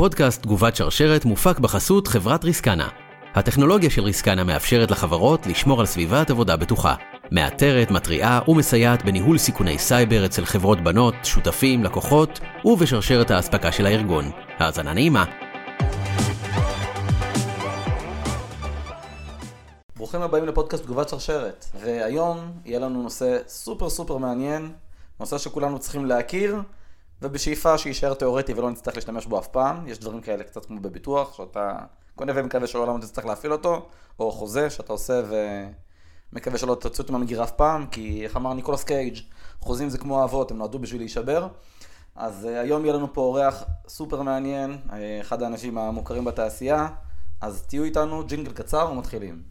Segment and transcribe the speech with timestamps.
[0.00, 2.88] הפודקאסט תגובת שרשרת מופק בחסות חברת ריסקנה.
[3.34, 6.94] הטכנולוגיה של ריסקנה מאפשרת לחברות לשמור על סביבת עבודה בטוחה.
[7.32, 14.30] מאתרת, מתריעה ומסייעת בניהול סיכוני סייבר אצל חברות בנות, שותפים, לקוחות ובשרשרת האספקה של הארגון.
[14.58, 15.24] האזנה נעימה.
[19.96, 24.72] ברוכים הבאים לפודקאסט תגובת שרשרת, והיום יהיה לנו נושא סופר סופר מעניין,
[25.20, 26.56] נושא שכולנו צריכים להכיר,
[27.22, 31.36] ובשאיפה שיישאר תיאורטי ולא נצטרך להשתמש בו אף פעם, יש דברים כאלה קצת כמו בביטוח,
[31.36, 31.78] שאתה
[32.14, 33.86] קונה ומקווה שלעולם לא תצטרך להפעיל אותו,
[34.18, 35.22] או חוזה שאתה עושה
[36.32, 39.16] ומקווה שלא תוציא אותו מהמגירה אף פעם, כי איך אמר ניקולס קייג',
[39.60, 41.48] חוזים זה כמו אהבות, הם נועדו בשביל להישבר.
[42.16, 46.88] אז uh, היום יהיה לנו פה אורח סופר מעניין, uh, אחד האנשים המוכרים בתעשייה,
[47.40, 49.42] אז תהיו איתנו, ג'ינגל קצר ומתחילים.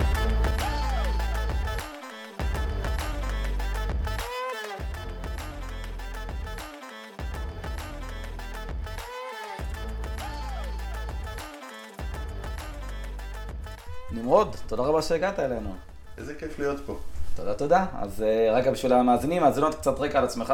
[14.19, 15.75] נמרוד, תודה רבה שהגעת אלינו.
[16.17, 16.99] איזה כיף להיות פה.
[17.35, 17.85] תודה, תודה.
[17.93, 20.53] אז אה, רגע בשביל המאזינים, מאזינות קצת רקע על עצמך.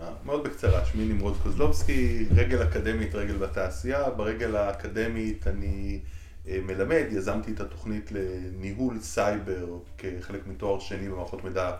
[0.00, 4.10] אה, מאוד בקצרה, שמי נמרוד קוזלובסקי, רגל אקדמית, רגל בתעשייה.
[4.10, 6.00] ברגל האקדמית אני
[6.48, 9.66] אה, מלמד, יזמתי את התוכנית לניהול סייבר
[9.98, 11.72] כחלק מתואר שני במערכות מידע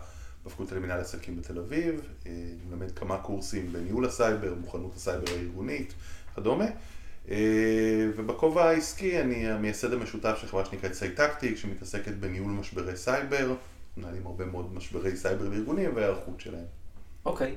[0.45, 2.01] בפקולטה למנהל עסקים בתל אביב.
[2.25, 5.93] אני מלמד כמה קורסים בניהול הסייבר, מוכנות הסייבר הארגונית
[6.31, 6.65] וכדומה.
[7.31, 13.53] אה, ובכובע העסקי אני המייסד המשותף של חברה שנקראת סייטקטיק, שמתעסקת בניהול משברי סייבר,
[13.97, 16.65] מנהלים הרבה מאוד משברי סייבר לארגונים והיערכות שלהם.
[17.25, 17.55] אוקיי,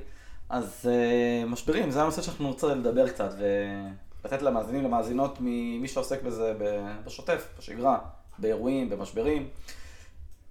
[0.49, 3.29] אז uh, משברים, זה הנושא שאנחנו נרצה לדבר קצת
[4.23, 6.53] ולתת למאזינים, למאזינות, ממי שעוסק בזה
[7.05, 7.99] בשוטף, בשגרה,
[8.39, 9.47] באירועים, במשברים.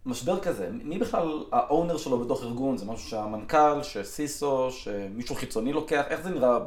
[0.07, 2.77] משבר כזה, מי בכלל ה owner שלו בתוך ארגון?
[2.77, 6.05] זה משהו שהמנכ"ל, ש CISO, שמישהו חיצוני לוקח?
[6.09, 6.59] איך זה נראה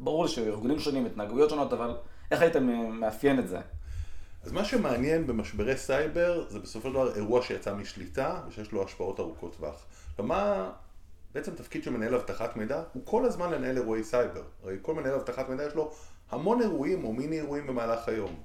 [0.00, 1.96] ברור שארגונים שונים, התנהגויות שונות, אבל
[2.30, 2.56] איך היית
[2.92, 3.58] מאפיין את זה?
[4.42, 9.20] אז מה שמעניין במשברי סייבר זה בסופו של דבר אירוע שיצא משליטה ושיש לו השפעות
[9.20, 9.86] ארוכות טווח.
[10.18, 10.70] ומה
[11.34, 12.82] בעצם תפקיד של מנהל אבטחת מידע?
[12.92, 14.42] הוא כל הזמן לנהל אירועי סייבר.
[14.62, 15.92] הרי כל מנהל אבטחת מידע יש לו
[16.30, 18.36] המון אירועים או מיני אירועים במהלך היום.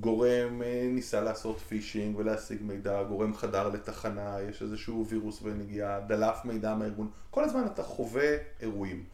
[0.00, 6.44] גורם אה, ניסה לעשות פישינג ולהשיג מידע, גורם חדר לתחנה, יש איזשהו וירוס ונגיעה, דלף
[6.44, 9.04] מידע מהארגון, כל הזמן אתה חווה אירועים.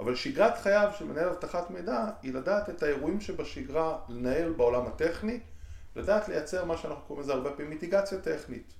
[0.00, 5.40] אבל שגרת חייו של מנהל אבטחת מידע היא לדעת את האירועים שבשגרה לנהל בעולם הטכני,
[5.96, 8.72] לדעת לייצר מה שאנחנו קוראים לזה הרבה פעמים מיטיגציה טכנית.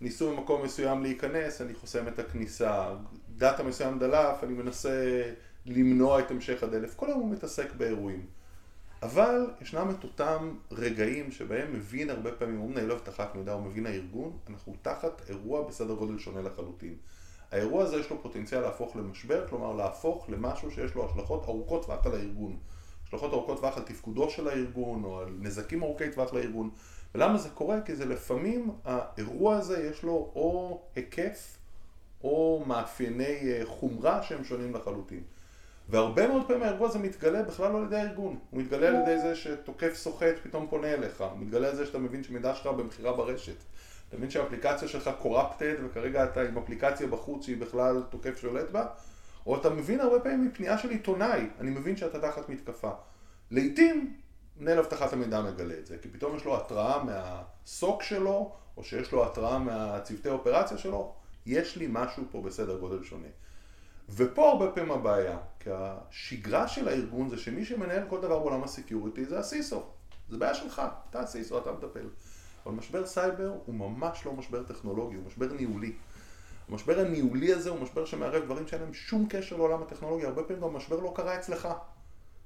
[0.00, 2.94] ניסו במקום מסוים להיכנס, אני חוסם את הכניסה,
[3.36, 5.22] דאטה מסוים דלף, אני מנסה
[5.66, 8.26] למנוע את המשך הדלף, כל היום הוא מתעסק באירועים.
[9.02, 13.86] אבל ישנם את אותם רגעים שבהם מבין הרבה פעמים, הוא מנהל אבטחת מידע, הוא מבין
[13.86, 16.94] הארגון, אנחנו תחת אירוע בסדר גודל שונה לחלוטין.
[17.52, 22.06] האירוע הזה יש לו פוטנציאל להפוך למשבר, כלומר להפוך למשהו שיש לו השלכות ארוכות טווח
[22.06, 22.56] על הארגון.
[23.06, 26.70] השלכות ארוכות טווח על תפקודו של הארגון, או על נזקים ארוכי טווח לארגון.
[27.14, 27.80] ולמה זה קורה?
[27.80, 31.56] כי זה לפעמים, האירוע הזה יש לו או היקף,
[32.24, 35.22] או מאפייני אה, חומרה שהם שונים לחלוטין.
[35.88, 38.38] והרבה מאוד פעמים האירוע הזה מתגלה בכלל לא על ידי הארגון.
[38.50, 41.20] הוא מתגלה על ידי זה שתוקף סוחט פתאום פונה אליך.
[41.20, 43.56] הוא מתגלה על זה שאתה מבין שמידע שלך במכירה ברשת.
[44.08, 48.86] אתה מבין שהאפליקציה שלך קורפטד וכרגע אתה עם אפליקציה בחוץ שהיא בכלל תוקף שולט בה,
[49.46, 52.90] או אתה מבין הרבה פעמים מפנייה של עיתונאי, אני מבין שאתה תחת מתקפה.
[53.50, 54.16] לעיתים
[54.56, 59.12] מנהל אבטחת המידע מגלה את זה, כי פתאום יש לו התראה מהסוק שלו, או שיש
[59.12, 61.14] לו התראה מהצוותי אופרציה שלו,
[61.46, 63.28] יש לי משהו פה בסדר גודל שונה.
[64.08, 69.24] ופה הרבה פעמים הבעיה, כי השגרה של הארגון זה שמי שמנהל כל דבר בעולם הסקיוריטי
[69.24, 69.82] זה הסיסו.
[70.28, 72.08] זה בעיה שלך, אתה הסיסו, אתה מטפל.
[72.66, 75.92] אבל משבר סייבר הוא ממש לא משבר טכנולוגי, הוא משבר ניהולי.
[76.68, 80.62] המשבר הניהולי הזה הוא משבר שמערב דברים שאין להם שום קשר לעולם הטכנולוגיה, הרבה פעמים
[80.62, 81.68] גם המשבר לא קרה אצלך.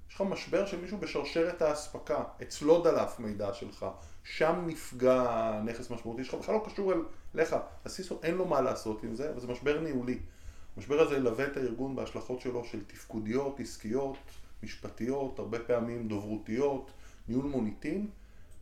[0.08, 3.86] יש לך משבר של מישהו בשרשרת האספקה, אצלו דלף מידע שלך,
[4.24, 6.92] שם נפגע נכס משמעותי שלך, בכלל לא קשור
[7.34, 7.56] אליך.
[7.84, 10.18] הסיסו אין לו מה לעשות עם זה, אבל זה משבר ניהולי.
[10.76, 14.16] המשבר הזה ילווה את הארגון בהשלכות שלו של תפקודיות, עסקיות,
[14.62, 16.90] משפטיות, הרבה פעמים דוברותיות,
[17.28, 18.10] ניהול מוניטין,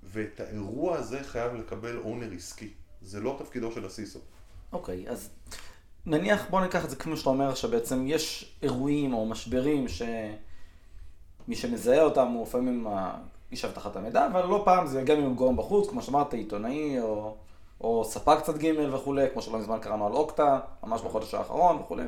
[0.03, 2.71] ואת האירוע הזה חייב לקבל אונר עסקי.
[3.03, 4.19] זה לא תפקידו של הסיסו.
[4.73, 5.31] אוקיי, okay, אז
[6.06, 12.03] נניח, בוא ניקח את זה כמו שאתה אומר, שבעצם יש אירועים או משברים שמי שמזהה
[12.03, 12.87] אותם הוא לפעמים
[13.53, 17.37] איש אבטחת המידע, אבל לא פעם זה יגיע ממגורם בחוץ, כמו שאמרת, עיתונאי או,
[17.81, 22.05] או ספק צד ג' וכולי, כמו שלא מזמן קראנו על אוקטה, ממש בחודש האחרון וכולי.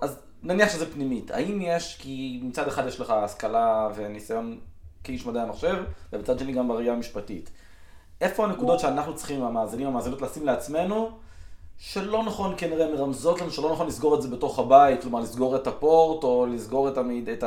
[0.00, 4.60] אז נניח שזה פנימית, האם יש, כי מצד אחד יש לך השכלה וניסיון
[5.04, 7.50] כאיש מדעי המחשב, ובצד שני גם בראייה המשפטית.
[8.20, 11.10] איפה הנקודות שאנחנו צריכים, המאזינים, המאזינות, לשים לעצמנו,
[11.78, 15.66] שלא נכון כנראה מרמזות לנו, שלא נכון לסגור את זה בתוך הבית, כלומר לסגור את
[15.66, 17.44] הפורט, או לסגור את, המיד, את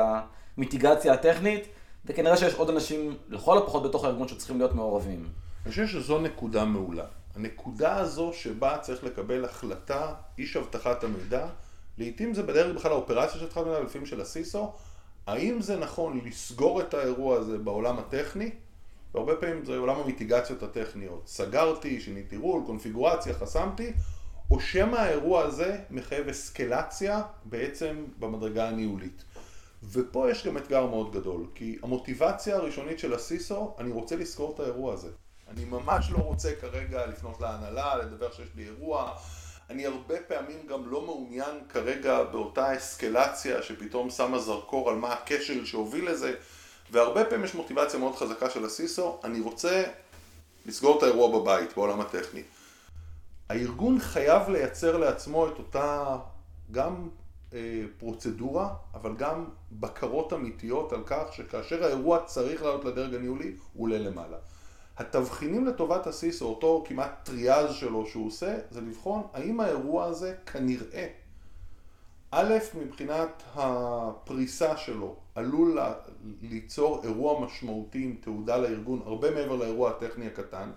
[0.57, 1.67] המיטיגציה הטכנית,
[2.05, 5.29] וכנראה שיש עוד אנשים, לכל הפחות בתוך הארגון, שצריכים להיות מעורבים.
[5.65, 7.05] אני חושב שזו נקודה מעולה.
[7.35, 11.47] הנקודה הזו שבה צריך לקבל החלטה, איש אבטחת המידע,
[11.97, 14.71] לעתים זה בדרך בכלל האופרציה של אבטחת המידע, לפעמים של הסיסו,
[15.27, 18.51] האם זה נכון לסגור את האירוע הזה בעולם הטכני,
[19.13, 21.27] והרבה פעמים זה עולם המיטיגציות הטכניות.
[21.27, 23.93] סגרתי, שיניתי רול, קונפיגורציה, חסמתי,
[24.51, 29.23] או שמא האירוע הזה מחייב אסקלציה בעצם במדרגה הניהולית.
[29.91, 34.59] ופה יש גם אתגר מאוד גדול, כי המוטיבציה הראשונית של הסיסו, אני רוצה לזכור את
[34.59, 35.09] האירוע הזה.
[35.47, 39.13] אני ממש לא רוצה כרגע לפנות להנהלה, לדבר שיש לי אירוע.
[39.69, 45.65] אני הרבה פעמים גם לא מעוניין כרגע באותה אסקלציה שפתאום שמה זרקור על מה הכשל
[45.65, 46.35] שהוביל לזה,
[46.91, 49.83] והרבה פעמים יש מוטיבציה מאוד חזקה של הסיסו, אני רוצה
[50.65, 52.43] לסגור את האירוע בבית, בעולם הטכני.
[53.49, 56.17] הארגון חייב לייצר לעצמו את אותה
[56.71, 57.09] גם
[57.53, 63.83] אה, פרוצדורה, אבל גם בקרות אמיתיות על כך שכאשר האירוע צריך לעלות לדרג הניהולי, הוא
[63.83, 64.37] עולה למעלה.
[64.97, 70.35] התבחינים לטובת הסיס, או אותו כמעט טריאז שלו שהוא עושה, זה לבחון האם האירוע הזה
[70.45, 71.07] כנראה,
[72.31, 75.79] א', מבחינת הפריסה שלו, עלול
[76.41, 80.71] ליצור אירוע משמעותי עם תעודה לארגון הרבה מעבר לאירוע הטכני הקטן,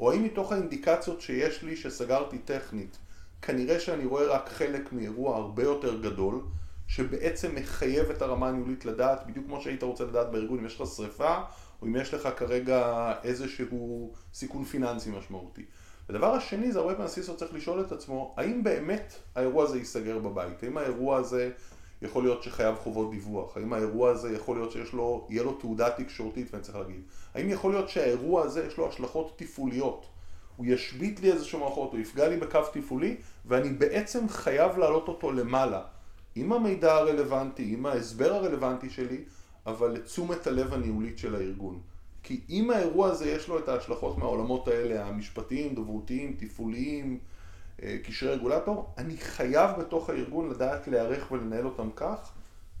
[0.00, 2.98] או האם מתוך האינדיקציות שיש לי שסגרתי טכנית,
[3.42, 6.40] כנראה שאני רואה רק חלק מאירוע הרבה יותר גדול,
[6.86, 10.88] שבעצם מחייב את הרמה הניהולית לדעת, בדיוק כמו שהיית רוצה לדעת בארגון, אם יש לך
[10.88, 11.36] שריפה,
[11.82, 15.64] או אם יש לך כרגע איזשהו סיכון פיננסי משמעותי.
[16.08, 20.18] הדבר השני זה הרבה פעמים הסיסו צריך לשאול את עצמו, האם באמת האירוע הזה ייסגר
[20.18, 20.62] בבית?
[20.62, 21.50] האם האירוע הזה
[22.02, 23.56] יכול להיות שחייב חובות דיווח?
[23.56, 27.02] האם האירוע הזה יכול להיות שיש לו, יהיה לו תעודה תקשורתית ואני צריך להגיד?
[27.34, 30.06] האם יכול להיות שהאירוע הזה יש לו השלכות תפעוליות?
[30.56, 35.32] הוא ישבית לי איזשהו מערכות, הוא יפגע לי בקו תפעולי, ואני בעצם חייב להעלות אותו
[35.32, 35.82] למעלה,
[36.34, 39.24] עם המידע הרלוונטי, עם ההסבר הרלוונטי שלי,
[39.66, 41.80] אבל לתשומת הלב הניהולית של הארגון.
[42.22, 47.18] כי אם האירוע הזה יש לו את ההשלכות מהעולמות האלה, המשפטיים, דוברותיים, תפעוליים,
[47.82, 52.32] אה, קשרי רגולטור, אני חייב בתוך הארגון לדעת להיערך ולנהל אותם כך,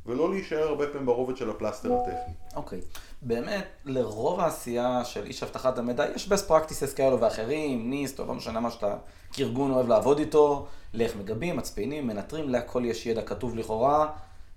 [0.06, 2.34] ולא להישאר הרבה פעמים ברובד של הפלסטר הטכני.
[2.54, 2.80] אוקיי.
[2.80, 2.98] Okay.
[3.22, 8.34] באמת, לרוב העשייה של איש אבטחת המידע יש best practices כאלו ואחרים, ניסט, או לא
[8.34, 8.96] משנה מה שאתה
[9.32, 14.10] כארגון אוהב לעבוד איתו, לאיך מגבים, מצפיינים, מנטרים, להכל יש ידע כתוב לכאורה,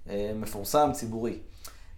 [0.09, 1.39] אה, מפורסם, ציבורי.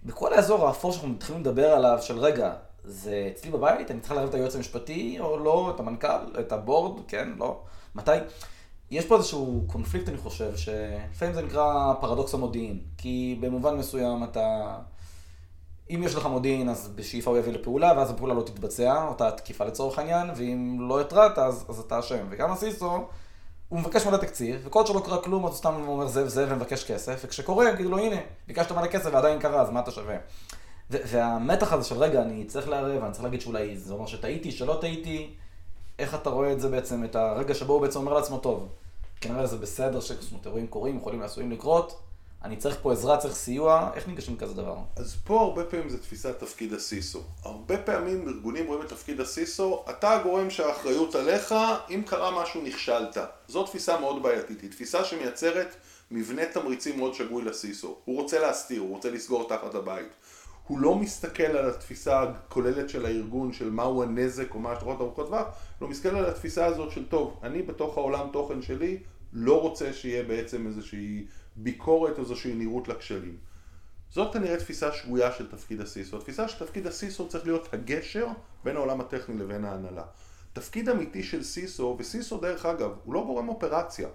[0.08, 4.30] בכל האזור האפור שאנחנו מתחילים לדבר עליו, של רגע, זה אצלי בבית, אני צריך לערב
[4.30, 7.60] את היועץ המשפטי, או לא, את המנכ"ל, את הבורד, כן, לא,
[7.96, 8.12] מתי?
[8.92, 14.78] יש פה איזשהו קונפליקט, אני חושב, שלפעמים זה נקרא פרדוקס המודיעין, כי במובן מסוים אתה...
[15.90, 19.66] אם יש לך מודיעין, אז בשאיפה הוא יביא לפעולה, ואז הפעולה לא תתבצע, אותה תקיפה
[19.66, 22.28] לצורך העניין, ואם לא התרעת, אז, אז אתה אשם.
[22.30, 23.08] וגם הסיסו,
[23.70, 26.84] הוא מבקש מלא תקציב, וכל שלא קרה כלום, אז הוא סתם אומר זה וזה ומבקש
[26.84, 28.16] כסף, וכשקורה, יגידו לו, הנה,
[28.48, 30.16] ביקשת מלא כסף ועדיין קרה, אז מה אתה שווה?
[30.90, 34.78] והמתח הזה של רגע, אני צריך לערב, אני צריך להגיד שאולי זה אומר שטעיתי, שלא
[34.82, 35.30] טעיתי,
[36.00, 38.68] איך אתה רואה את זה בעצם, את הרגע שבו הוא בעצם אומר לעצמו, טוב,
[39.22, 42.00] כנראה זה בסדר, זאת אומרת, אירועים קורים, יכולים לעשויים לקרות,
[42.44, 44.78] אני צריך פה עזרה, צריך סיוע, איך ניגשים לכזה דבר?
[44.96, 47.24] אז פה הרבה פעמים זה תפיסת תפקיד הסיסו.
[47.44, 51.56] הרבה פעמים ארגונים רואים את תפקיד הסיסו, אתה הגורם שהאחריות עליך,
[51.90, 53.18] אם קרה משהו נכשלת.
[53.48, 55.76] זו תפיסה מאוד בעייתית, היא תפיסה שמייצרת
[56.12, 57.96] מבנה תמריצים מאוד שגוי לסיסו.
[58.06, 60.10] הוא רוצה להסתיר, הוא רוצה לסגור תחת הבית.
[60.68, 65.28] הוא לא מסתכל על התפיסה הכוללת של הארגון, של מהו הנזק או מה השלכות ארוכות
[65.28, 65.48] טווח,
[65.80, 68.98] הוא מסתכל על התפיסה הזאת של טוב, אני בתוך העולם תוכן שלי
[69.34, 71.26] לא רוצה שיהיה בעצם איזושהי
[71.58, 73.38] ביקורת, איזושהי נראות לכשלים.
[74.10, 76.18] זאת כנראה תפיסה שגויה של תפקיד הסיסו.
[76.18, 78.28] התפיסה של תפקיד הסיסו צריך להיות הגשר
[78.64, 80.04] בין העולם הטכני לבין ההנהלה.
[80.54, 84.08] תפקיד אמיתי של סיסו, וסיסו דרך אגב, הוא לא גורם אופרציה.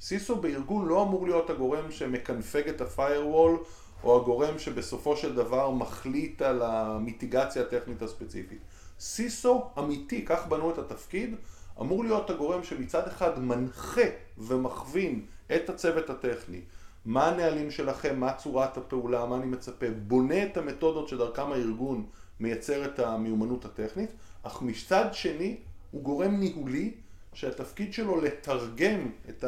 [0.00, 3.64] סיסו בארגון לא אמור להיות הגורם שמקנפג את ה-firewall
[4.04, 8.58] או הגורם שבסופו של דבר מחליט על המיטיגציה הטכנית הספציפית.
[9.00, 11.34] סיסו אמיתי, כך בנו את התפקיד,
[11.80, 14.06] אמור להיות הגורם שמצד אחד מנחה
[14.38, 16.60] ומכווין את הצוות הטכני.
[17.08, 22.06] מה הנהלים שלכם, מה צורת הפעולה, מה אני מצפה, בונה את המתודות שדרכם הארגון
[22.40, 24.10] מייצר את המיומנות הטכנית,
[24.42, 25.56] אך מצד שני
[25.90, 26.94] הוא גורם ניהולי
[27.32, 29.44] שהתפקיד שלו לתרגם את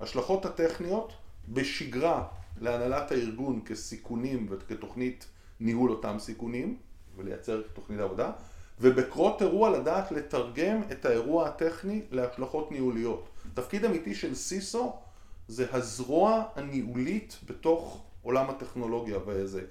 [0.00, 1.12] ההשלכות הטכניות
[1.48, 2.24] בשגרה
[2.60, 5.26] להנהלת הארגון כסיכונים וכתוכנית
[5.60, 6.76] ניהול אותם סיכונים
[7.16, 8.30] ולייצר תוכנית עבודה
[8.80, 13.28] ובקרות אירוע לדעת לתרגם את האירוע הטכני להשלכות ניהוליות.
[13.54, 14.96] תפקיד אמיתי של סיסו
[15.52, 19.62] זה הזרוע הניהולית בתוך עולם הטכנולוגיה ואיזה...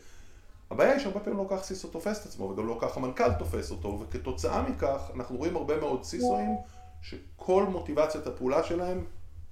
[0.71, 3.71] הבעיה היא שהרבה פעמים לא כך סיסו תופס את עצמו וגם לא כך המנכ"ל תופס
[3.71, 6.55] אותו וכתוצאה מכך אנחנו רואים הרבה מאוד סיסואים
[7.01, 9.05] שכל מוטיבציית הפעולה שלהם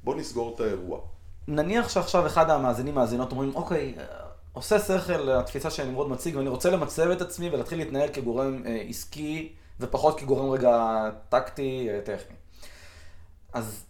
[0.04, 1.00] בוא נסגור את האירוע.
[1.48, 3.96] נניח שעכשיו אחד המאזינים מאזינות אומרים אוקיי
[4.54, 9.54] עושה שכל התפיסה שנמרוד מציג, ואני רוצה למצב את עצמי ולהתחיל להתנהל כגורם אה, עסקי,
[9.80, 12.36] ופחות כגורם רגע טקטי, אה, טכני.
[13.54, 13.86] אז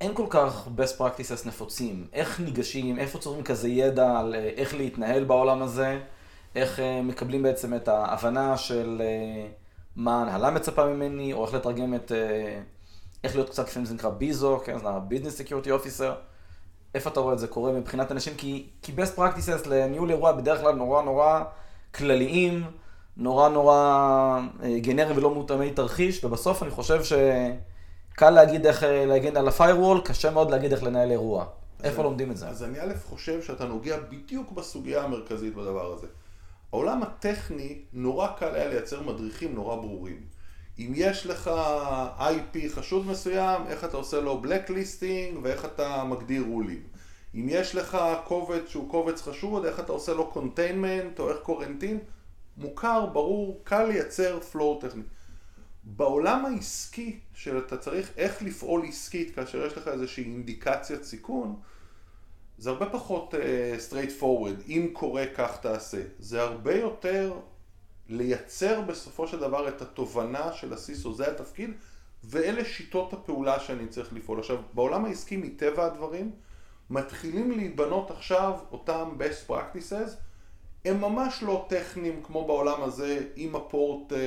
[0.00, 2.06] אין כל כך best practices נפוצים.
[2.12, 6.00] איך ניגשים, איפה צורים כזה ידע על אה, איך להתנהל בעולם הזה,
[6.54, 9.46] איך אה, מקבלים בעצם את ההבנה של אה,
[9.96, 12.12] מה ההנהלה מצפה ממני, או איך לתרגם את,
[13.24, 16.12] איך להיות קצת, לפעמים זה נקרא ביזו, כן, זה ה-Business Security Officer.
[16.94, 18.34] איפה אתה רואה את זה קורה מבחינת אנשים?
[18.36, 21.42] כי, כי best practices לניהול אירוע בדרך כלל נורא נורא
[21.94, 22.64] כלליים,
[23.16, 24.40] נורא נורא
[24.80, 27.04] גנריים ולא מותאמי תרחיש, ובסוף אני חושב
[28.14, 31.46] שקל להגיד איך אה, להגן על ה-firewall, קשה מאוד להגיד איך לנהל אירוע.
[31.82, 32.48] איפה לומדים את זה?
[32.48, 36.06] אז אני א' חושב שאתה נוגע בדיוק בסוגיה המרכזית בדבר הזה.
[36.72, 40.20] העולם הטכני, נורא קל היה לייצר מדריכים נורא ברורים.
[40.78, 41.50] אם יש לך
[42.18, 46.82] IP חשוד מסוים, איך אתה עושה לו blacklisting ואיך אתה מגדיר רולים.
[47.34, 51.98] אם יש לך קובץ שהוא קובץ חשוד, איך אתה עושה לו containment או איך קורנטין,
[52.56, 55.02] מוכר, ברור, קל לייצר flow טכני.
[55.84, 61.56] בעולם העסקי, שאתה צריך איך לפעול עסקית כאשר יש לך איזושהי אינדיקציית סיכון,
[62.58, 63.36] זה הרבה פחות uh,
[63.90, 66.02] straight forward, אם קורה כך תעשה.
[66.18, 67.32] זה הרבה יותר
[68.08, 71.70] לייצר בסופו של דבר את התובנה של הסיסו, זה התפקיד,
[72.24, 74.38] ואלה שיטות הפעולה שאני צריך לפעול.
[74.38, 76.30] עכשיו, בעולם העסקי מטבע הדברים,
[76.90, 80.10] מתחילים להיבנות עכשיו אותם best practices,
[80.84, 84.18] הם ממש לא טכניים כמו בעולם הזה, אם הפורט, אה,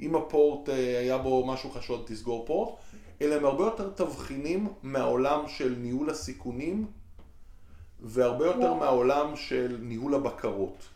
[0.00, 2.74] אם הפורט אה, היה בו משהו חשוד, תסגור פורט,
[3.22, 6.86] אלא הם הרבה יותר תבחינים מהעולם של ניהול הסיכונים,
[8.00, 10.88] והרבה יותר מהעולם של ניהול הבקרות.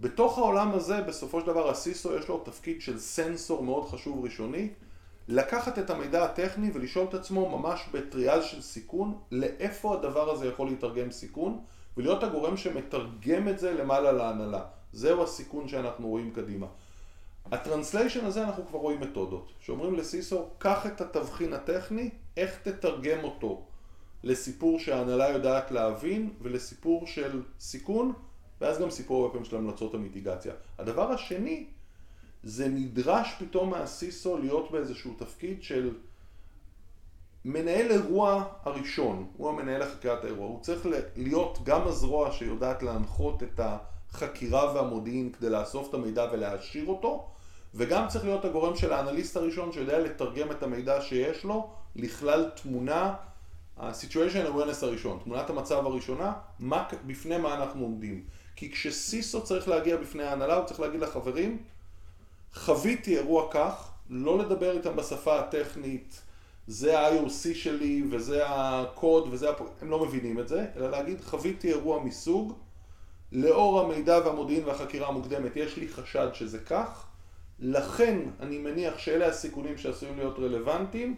[0.00, 4.68] בתוך העולם הזה, בסופו של דבר, הסיסו יש לו תפקיד של סנסור מאוד חשוב ראשוני,
[5.28, 10.68] לקחת את המידע הטכני ולשאול את עצמו ממש בטריאז של סיכון, לאיפה הדבר הזה יכול
[10.68, 11.60] להתרגם סיכון,
[11.96, 14.64] ולהיות הגורם שמתרגם את זה למעלה להנהלה.
[14.92, 16.66] זהו הסיכון שאנחנו רואים קדימה.
[17.52, 23.66] הטרנסליישן הזה אנחנו כבר רואים מתודות, שאומרים לסיסו, קח את התבחין הטכני, איך תתרגם אותו
[24.22, 28.12] לסיפור שההנהלה יודעת להבין, ולסיפור של סיכון,
[28.60, 30.52] ואז גם סיפור הרבה פעמים של המלצות המיטיגציה.
[30.78, 31.66] הדבר השני,
[32.42, 35.94] זה נדרש פתאום מהסיסו להיות באיזשהו תפקיד של
[37.44, 40.86] מנהל אירוע הראשון, הוא המנהל לחקירת האירוע, הוא צריך
[41.16, 43.60] להיות גם הזרוע שיודעת להנחות את
[44.14, 47.26] החקירה והמודיעין כדי לאסוף את המידע ולהעשיר אותו,
[47.74, 53.14] וגם צריך להיות הגורם של האנליסט הראשון שיודע לתרגם את המידע שיש לו לכלל תמונה,
[53.76, 58.24] ה-situation awareness הראשון, תמונת המצב הראשונה, מה, בפני מה אנחנו עומדים.
[58.56, 61.58] כי כשסיסו צריך להגיע בפני ההנהלה, הוא צריך להגיד לחברים,
[62.54, 66.22] חוויתי אירוע כך, לא לדבר איתם בשפה הטכנית,
[66.66, 69.60] זה ה-IOC שלי וזה הקוד וזה, הפ...
[69.82, 72.52] הם לא מבינים את זה, אלא להגיד חוויתי אירוע מסוג,
[73.32, 77.06] לאור המידע והמודיעין והחקירה המוקדמת יש לי חשד שזה כך,
[77.58, 81.16] לכן אני מניח שאלה הסיכונים שעשויים להיות רלוונטיים,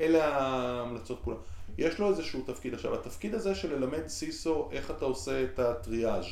[0.00, 1.36] אלה ההמלצות כולן.
[1.78, 2.74] יש לו איזשהו תפקיד.
[2.74, 6.24] עכשיו, התפקיד הזה של ללמד CISO איך אתה עושה את הטריאז',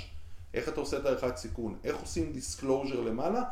[0.55, 3.43] איך אתה עושה את הערכת סיכון, איך עושים disclosure למעלה,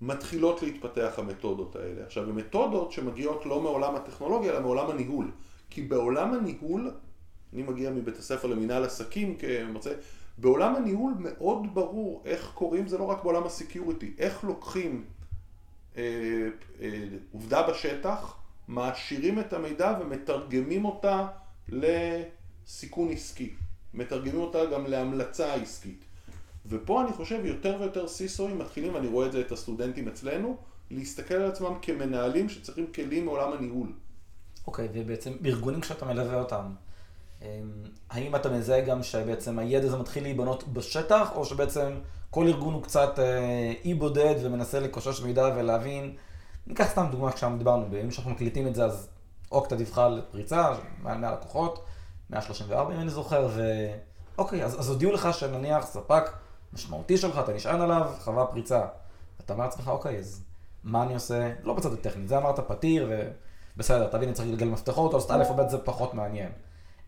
[0.00, 2.04] מתחילות להתפתח המתודות האלה.
[2.06, 5.30] עכשיו, הן מתודות שמגיעות לא מעולם הטכנולוגיה, אלא מעולם הניהול.
[5.70, 6.90] כי בעולם הניהול,
[7.52, 9.90] אני מגיע מבית הספר למנהל עסקים כמרצה,
[10.38, 15.04] בעולם הניהול מאוד ברור איך קוראים, זה לא רק בעולם הסקיוריטי, איך לוקחים
[15.96, 16.02] אה,
[16.80, 18.36] אה, עובדה בשטח,
[18.68, 21.26] מעשירים את המידע ומתרגמים אותה
[21.68, 23.54] לסיכון עסקי.
[23.94, 26.04] מתרגמים אותה גם להמלצה עסקית.
[26.66, 30.56] ופה אני חושב יותר ויותר סיסואים מתחילים, ואני רואה את זה את הסטודנטים אצלנו,
[30.90, 33.92] להסתכל על עצמם כמנהלים שצריכים כלים מעולם הניהול.
[34.66, 36.72] אוקיי, okay, ובעצם בארגונים כשאתה מלווה אותם,
[38.10, 42.00] האם אתה מזהה גם שבעצם הידע הזה מתחיל להיבנות בשטח, או שבעצם
[42.30, 46.16] כל ארגון הוא קצת אה, אי בודד ומנסה לקושש מידע ולהבין,
[46.66, 49.08] ניקח סתם דוגמה כשאנחנו דיברנו, בימים שאנחנו מקליטים את זה, אז
[49.52, 51.84] אוקטה דיווחה על פריצה, מעל 100 לקוחות,
[52.30, 53.48] 134 אם אני זוכר,
[54.36, 56.30] ואוקיי, אז, אז הודיעו לך שנניח ספק
[56.72, 58.86] משמעותי שלך, אתה נשען עליו, חווה פריצה.
[59.44, 60.42] אתה אומר לעצמך, אוקיי, אז
[60.84, 61.52] מה אני עושה?
[61.62, 63.10] לא בצד הטכני, זה אמרת פתיר,
[63.76, 66.50] ובסדר, תבין, אני צריך לגלגל מפתחות, אז א' או ב' זה פחות מעניין.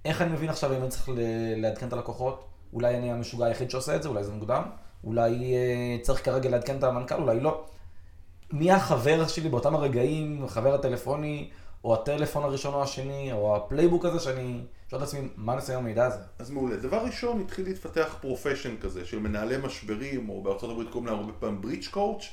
[0.05, 1.09] איך אני מבין עכשיו אם אני צריך
[1.57, 2.45] לעדכן את הלקוחות?
[2.73, 4.63] אולי אני המשוגע היחיד שעושה את זה, אולי זה מוקדם,
[5.05, 7.65] אולי אה, צריך כרגע לעדכן את המנכ"ל, אולי לא.
[8.53, 11.51] מי החבר שלי באותם הרגעים, החבר הטלפוני,
[11.85, 15.79] או הטלפון הראשון או השני, או ה playbook הזה שאני שואל את עצמי, מה עם
[15.79, 16.19] המידע הזה?
[16.39, 16.77] אז מעולה.
[16.77, 21.33] דבר ראשון, התחיל להתפתח profession כזה, של מנהלי משברים, או בארצות הברית קוראים להם הרבה
[21.33, 22.29] פעמים breach coach.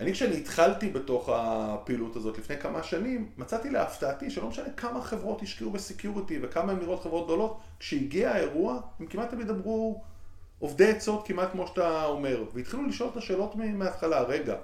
[0.00, 5.42] אני כשאני התחלתי בתוך הפעילות הזאת לפני כמה שנים, מצאתי להפתעתי שלא משנה כמה חברות
[5.42, 10.02] השקיעו בסקיוריטי וכמה הן נראות חברות גדולות, כשהגיע האירוע, הם כמעט תמיד אמרו,
[10.58, 14.56] עובדי עצות כמעט כמו שאתה אומר, והתחילו לשאול את השאלות מההתחלה, רגע,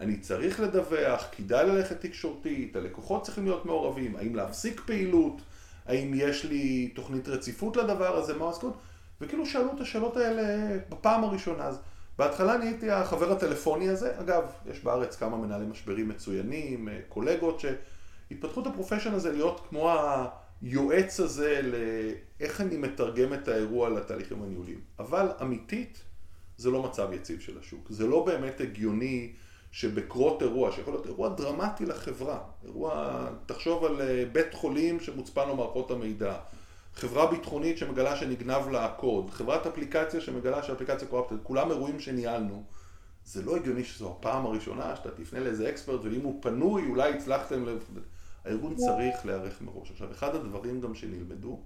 [0.00, 5.40] אני צריך לדווח, כדאי ללכת תקשורתית, הלקוחות צריכים להיות מעורבים, האם להפסיק פעילות,
[5.86, 8.78] האם יש לי תוכנית רציפות לדבר הזה, מה עסקות,
[9.20, 11.64] וכאילו שאלו את השאלות האלה בפעם הראשונה.
[11.64, 11.80] אז
[12.18, 17.60] בהתחלה אני הייתי החבר הטלפוני הזה, אגב, יש בארץ כמה מנהלי משברים מצוינים, אה, קולגות
[17.60, 19.92] שהתפתחו את הפרופשן הזה להיות כמו
[20.62, 24.80] היועץ הזה לאיך אני מתרגם את האירוע לתהליכים הניהוליים.
[24.98, 26.02] אבל אמיתית,
[26.56, 27.86] זה לא מצב יציב של השוק.
[27.90, 29.32] זה לא באמת הגיוני
[29.72, 35.56] שבקרות אירוע, שיכול להיות אירוע דרמטי לחברה, אירוע, תחשוב על אה, בית חולים שמוצפן לו
[35.56, 36.36] מערכות המידע,
[36.98, 42.64] חברה ביטחונית שמגלה שנגנב לה הקוד, חברת אפליקציה שמגלה שהאפליקציה קורפטת, כולם אירועים שניהלנו.
[43.24, 47.68] זה לא הגיוני שזו הפעם הראשונה שאתה תפנה לאיזה expert, ואם הוא פנוי, אולי הצלחתם
[47.68, 47.78] ל...
[48.44, 49.90] הארגון צריך להיערך מראש.
[49.90, 51.60] עכשיו, אחד הדברים גם שנלמדו,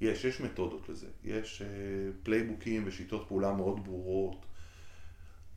[0.00, 1.06] יש, יש מתודות לזה.
[1.24, 4.46] יש uh, פלייבוקים ושיטות פעולה מאוד ברורות.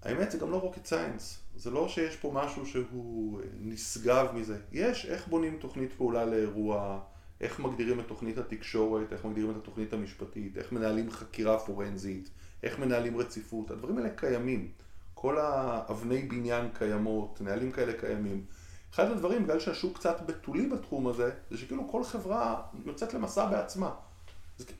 [0.03, 1.23] האמת זה גם לא rocket science,
[1.55, 4.59] זה לא שיש פה משהו שהוא אה, נשגב מזה.
[4.71, 6.99] יש איך בונים תוכנית פעולה לאירוע,
[7.41, 12.29] איך מגדירים את תוכנית התקשורת, איך מגדירים את התוכנית המשפטית, איך מנהלים חקירה פורנזית,
[12.63, 14.71] איך מנהלים רציפות, הדברים האלה קיימים.
[15.13, 18.45] כל האבני בניין קיימות, נהלים כאלה קיימים.
[18.93, 23.91] אחד הדברים, בגלל שהשוק קצת בתולי בתחום הזה, זה שכאילו כל חברה יוצאת למסע בעצמה.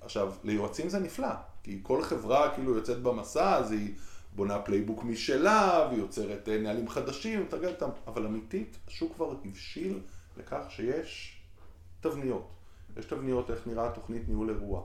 [0.02, 1.34] עכשיו, ליועצים זה נפלא,
[1.64, 3.94] כי כל חברה כאילו יוצאת במסע, אז היא
[4.36, 10.00] בונה playbook משלה, והיא יוצרת אה, נהלים חדשים, מתרגלת אותם, אבל אמיתית, השוק כבר הבשיל
[10.38, 11.37] לכך שיש
[12.00, 12.48] תבניות.
[12.98, 14.84] יש תבניות איך נראה תוכנית ניהול אירוע,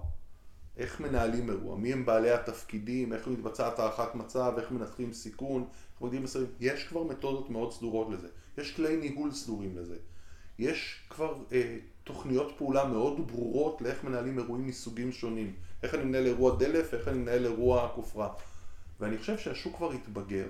[0.77, 6.03] איך מנהלים אירוע, מי הם בעלי התפקידים, איך מתבצעת הערכת מצב, איך מנתחים סיכון, איך
[6.03, 8.29] מגדירים מסרים, יש כבר מתודות מאוד סדורות לזה,
[8.59, 9.97] יש כלי ניהול סדורים לזה,
[10.59, 16.27] יש כבר אה, תוכניות פעולה מאוד ברורות לאיך מנהלים אירועים מסוגים שונים, איך אני מנהל
[16.27, 18.29] אירוע דלף, איך אני מנהל אירוע כופרה.
[19.01, 20.47] ואני חושב שהשוק כבר התבגר,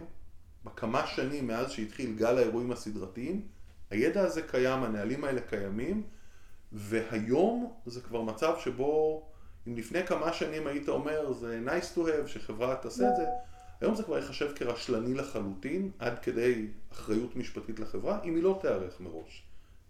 [0.65, 3.43] בכמה שנים מאז שהתחיל גל האירועים הסדרתיים,
[3.91, 6.03] הידע הזה קיים, הנהלים האלה קיימים,
[6.73, 9.23] והיום זה כבר מצב שבו
[9.67, 13.25] אם לפני כמה שנים היית אומר זה nice to have שחברה תעשה את זה,
[13.81, 19.01] היום זה כבר ייחשב כרשלני לחלוטין, עד כדי אחריות משפטית לחברה, אם היא לא תיערך
[19.01, 19.43] מראש.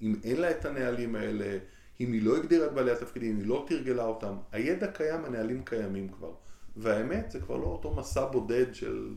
[0.03, 1.59] אם אין לה את הנהלים האלה,
[2.01, 5.65] אם היא לא הגדירה את בעלי התפקידים, אם היא לא תרגלה אותם, הידע קיים, הנהלים
[5.65, 6.33] קיימים כבר.
[6.77, 9.15] והאמת, זה כבר לא אותו מסע בודד של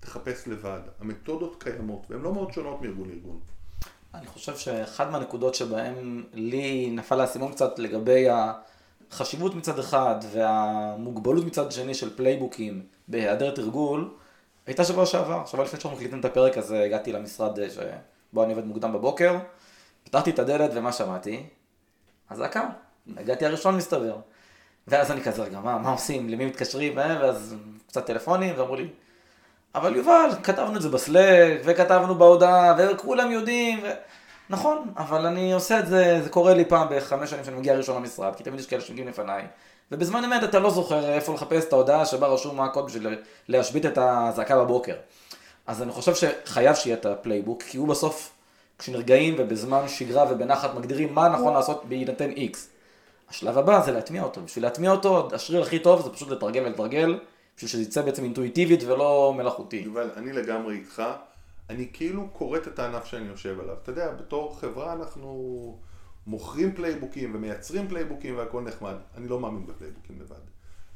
[0.00, 0.80] תחפש לבד.
[0.98, 3.40] המתודות קיימות, והן לא מאוד שונות מארגון לארגון.
[4.14, 8.26] אני חושב שאחד מהנקודות שבהן לי נפל האסימון קצת לגבי
[9.10, 14.14] החשיבות מצד אחד והמוגבלות מצד שני של פלייבוקים בהיעדר תרגול,
[14.66, 15.46] הייתה שבוע שעבר.
[15.46, 19.38] שבוע לפני שאנחנו מקליטים את הפרק הזה הגעתי למשרד שבו אני עובד מוקדם בבוקר,
[20.04, 21.46] פתחתי את הדלת ומה שמעתי?
[22.30, 22.68] אזעקה.
[23.16, 24.16] הגעתי הראשון מסתבר.
[24.88, 26.28] ואז אני כזה, רגע, מה, מה עושים?
[26.28, 26.98] למי מתקשרים?
[26.98, 27.18] אה?
[27.22, 28.88] ואז קצת טלפונים, ואמרו לי,
[29.78, 33.86] אבל יובל, כתבנו את זה ב Slack, וכתבנו בהודעה, וכולם יודעים, ו...
[34.50, 37.96] נכון, אבל אני עושה את זה, זה קורה לי פעם בחמש שנים שאני מגיע ראשון
[37.96, 39.46] למשרד, כי תמיד יש כאלה שמגיעים לפניי,
[39.92, 43.86] ובזמן אמת אתה לא זוכר איפה לחפש את ההודעה שבה רשום מה הקוד בשביל להשבית
[43.86, 44.94] את האזעקה בבוקר.
[45.66, 48.30] אז אני חושב שחייב שיהיה את ה playbook, כי הוא בסוף,
[48.78, 52.68] כשנרגעים ובזמן שגרה ובנחת מגדירים מה נכון לעשות בהינתן איקס.
[53.30, 54.40] השלב הבא זה להטמיע אותו.
[54.40, 57.18] בשביל להטמיע אותו, השריר הכי טוב זה פשוט לתרגל ולתרגל,
[57.58, 59.76] בשביל שזה יצא בעצם אינטואיטיבית ולא מלאכותי.
[59.76, 61.02] יובל, אני לגמרי איתך.
[61.70, 63.76] אני כאילו כורת את הענף שאני יושב עליו.
[63.82, 65.78] אתה יודע, בתור חברה אנחנו
[66.26, 68.94] מוכרים פלייבוקים ומייצרים פלייבוקים והכל נחמד.
[69.16, 70.36] אני לא מאמין בפלייבוקים לבד.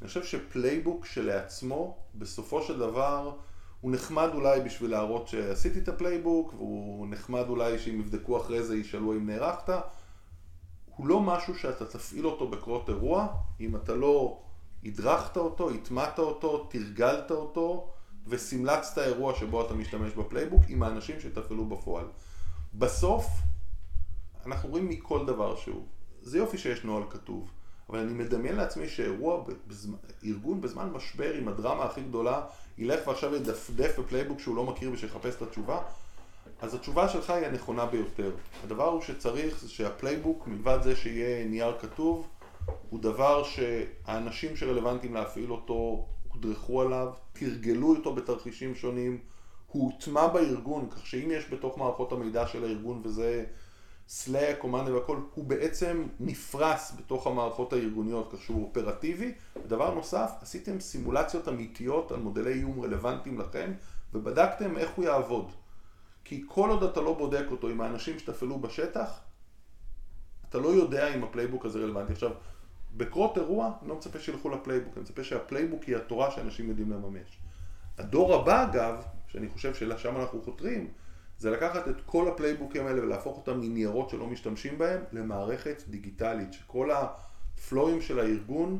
[0.01, 3.35] אני חושב ש playbook כשלעצמו, בסופו של דבר,
[3.81, 8.63] הוא נחמד אולי בשביל להראות שעשיתי את ה playbook, והוא נחמד אולי שאם יבדקו אחרי
[8.63, 9.73] זה ישאלו אם נערכת.
[10.95, 13.27] הוא לא משהו שאתה תפעיל אותו בקרות אירוע,
[13.59, 14.39] אם אתה לא
[14.85, 17.93] הדרכת אותו, הטמעת אותו, תרגלת אותו
[18.27, 22.05] וסמלצת אירוע שבו אתה משתמש ב playbook עם האנשים שתפעלו בפועל.
[22.73, 23.25] בסוף,
[24.45, 25.85] אנחנו רואים מכל דבר שהוא.
[26.21, 27.51] זה יופי שיש נוהל כתוב,
[27.89, 32.41] אבל אני מדמיין לעצמי שאירוע, בזמן, ארגון בזמן משבר עם הדרמה הכי גדולה,
[32.77, 35.81] ילך ועכשיו ידפדף ב playbook שהוא לא מכיר ושיחפש את התשובה,
[36.61, 38.31] אז התשובה שלך היא הנכונה ביותר.
[38.63, 42.27] הדבר הוא שצריך זה שה playbook, מלבד זה שיהיה נייר כתוב,
[42.89, 49.19] הוא דבר שהאנשים שרלוונטיים להפעיל אותו הודרכו עליו, תרגלו אותו בתרחישים שונים,
[49.67, 53.45] הוא הוטמע בארגון, כך שאם יש בתוך מערכות המידע של הארגון וזה
[54.09, 59.33] Slack או Monday והכל, הוא בעצם נפרס בתוך המערכות הארגוניות, כך שהוא אופרטיבי.
[59.65, 63.73] ודבר נוסף, עשיתם סימולציות אמיתיות על מודלי איום רלוונטיים לכם,
[64.13, 65.51] ובדקתם איך הוא יעבוד.
[66.23, 69.19] כי כל עוד אתה לא בודק אותו עם האנשים שתפעלו בשטח,
[70.49, 72.13] אתה לא יודע אם ה playbook הזה רלוונטי.
[72.13, 72.31] עכשיו,
[72.97, 76.69] בקרות אירוע, אני לא מצפה שילכו ל playbook, אני מצפה שה playbook היא התורה שאנשים
[76.69, 77.39] יודעים לממש.
[77.97, 80.87] הדור הבא אגב, שאני חושב שלשם אנחנו חותרים,
[81.39, 86.89] זה לקחת את כל הפלייבוקים האלה ולהפוך אותם מניירות שלא משתמשים בהם למערכת דיגיטלית, שכל
[86.91, 88.79] הפלואים של הארגון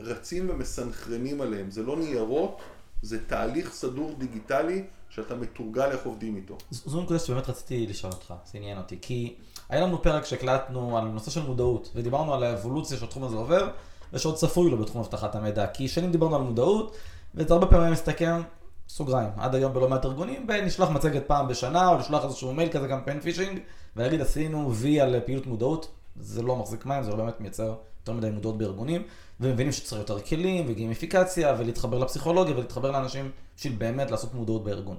[0.00, 1.70] רצים ומסנכרנים עליהם.
[1.70, 2.60] זה לא ניירות,
[3.02, 6.58] זה תהליך סדור דיגיטלי שאתה מתורגל איך עובדים איתו.
[6.70, 9.34] זו נקודה שבאמת רציתי לשאול אותך, זה עניין אותי, כי
[9.68, 13.68] היה לנו פרק שהקלטנו על נושא של מודעות, ודיברנו על האבולוציה שהתחום הזה עובר,
[14.12, 16.96] ושעוד צפוי לו בתחום אבטחת המידע, כי שנים דיברנו על מודעות,
[17.34, 18.42] וזה הרבה פעמים מסתכם,
[18.88, 22.88] סוגריים, עד היום בלא מעט ארגונים, ונשלח מצגת פעם בשנה, או לשלוח איזשהו מייל כזה
[22.88, 23.58] קמפיין פישינג,
[23.96, 25.88] ולהגיד עשינו וי על פעילות מודעות,
[26.20, 29.02] זה לא מחזיק מים, זה לא באמת מייצר יותר מדי מודעות בארגונים,
[29.40, 34.96] ומבינים שצריך יותר כלים, וגימיפיקציה, ולהתחבר לפסיכולוגיה, ולהתחבר לאנשים בשביל באמת לעשות מודעות בארגון.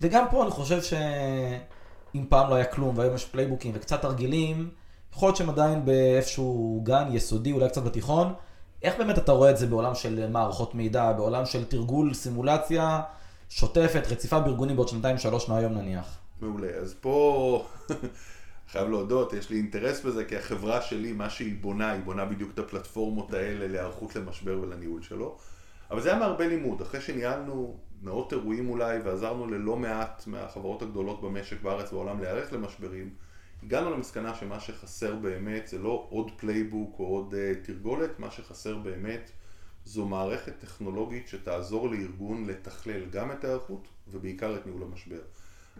[0.00, 0.82] וגם פה אני חושב
[2.16, 4.70] שאם פעם לא היה כלום, והיום יש פלייבוקים וקצת תרגילים,
[5.12, 8.32] יכול להיות שהם עדיין באיפשהו גן יסודי, אולי קצת בתיכון.
[8.82, 13.00] איך באמת אתה רואה את זה בעולם של מערכות מידע, בעולם של תרגול, סימולציה
[13.48, 16.18] שוטפת, רציפה בארגונים בעוד שנתיים, שלוש מהיום נניח?
[16.40, 17.66] מעולה, אז פה
[18.72, 22.50] חייב להודות, יש לי אינטרס בזה, כי החברה שלי, מה שהיא בונה, היא בונה בדיוק
[22.54, 25.36] את הפלטפורמות האלה להיערכות למשבר ולניהול שלו.
[25.90, 31.22] אבל זה היה מהרבה לימוד, אחרי שניהלנו מאות אירועים אולי, ועזרנו ללא מעט מהחברות הגדולות
[31.22, 33.10] במשק בארץ ובעולם להיערך למשברים,
[33.62, 38.76] הגענו למסקנה שמה שחסר באמת זה לא עוד playbook או עוד uh, תרגולת, מה שחסר
[38.76, 39.30] באמת
[39.84, 45.20] זו מערכת טכנולוגית שתעזור לארגון לתכלל גם את ההיערכות ובעיקר את ניהול המשבר.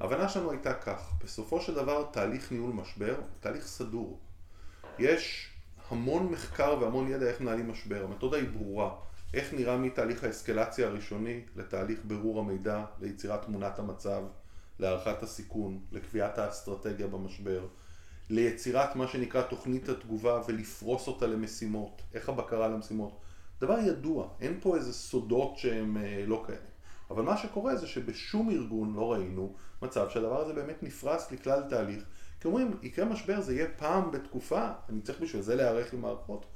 [0.00, 4.20] ההבנה שלנו הייתה כך, בסופו של דבר תהליך ניהול משבר הוא תהליך סדור.
[4.98, 5.50] יש
[5.90, 8.94] המון מחקר והמון ידע איך מנהלים משבר, המתודה היא ברורה,
[9.37, 14.22] איך נראה מתהליך האסקלציה הראשוני לתהליך בירור המידע, ליצירת תמונת המצב,
[14.79, 17.66] להערכת הסיכון, לקביעת האסטרטגיה במשבר,
[18.31, 23.20] ליצירת מה שנקרא תוכנית התגובה ולפרוס אותה למשימות, איך הבקרה למשימות.
[23.61, 26.59] דבר ידוע, אין פה איזה סודות שהם אה, לא כאלה.
[27.11, 32.05] אבל מה שקורה זה שבשום ארגון לא ראינו מצב שהדבר הזה באמת נפרס לכלל תהליך.
[32.40, 36.46] כי אומרים, יקרה משבר, זה יהיה פעם בתקופה, אני צריך בשביל זה להיערך עם מערכות.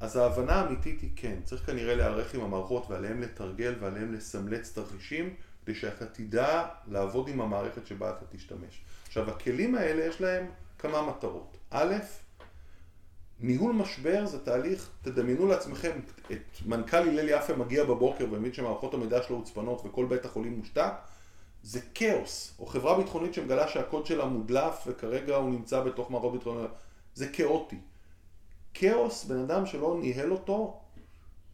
[0.00, 5.34] אז ההבנה האמיתית היא כן, צריך כנראה להיערך עם המערכות ועליהם לתרגל ועליהם לסמלץ תרחישים
[5.64, 8.80] כדי שאתה תדע לעבוד עם המערכת שבה אתה תשתמש.
[9.06, 10.46] עכשיו, הכלים האלה יש להם
[10.78, 11.56] כמה מטרות.
[11.70, 11.94] א',
[13.40, 16.00] ניהול משבר זה תהליך, תדמיינו לעצמכם
[16.32, 20.92] את מנכ"ל הלל יפה מגיע בבוקר ומבין שמערכות המידע שלו הוצפנות וכל בית החולים מושתק,
[21.62, 26.70] זה כאוס, או חברה ביטחונית שמגלה שהקוד שלה מודלף וכרגע הוא נמצא בתוך מערכות ביטחוניות,
[27.14, 27.78] זה כאוטי.
[28.74, 30.80] כאוס, בן אדם שלא ניהל אותו,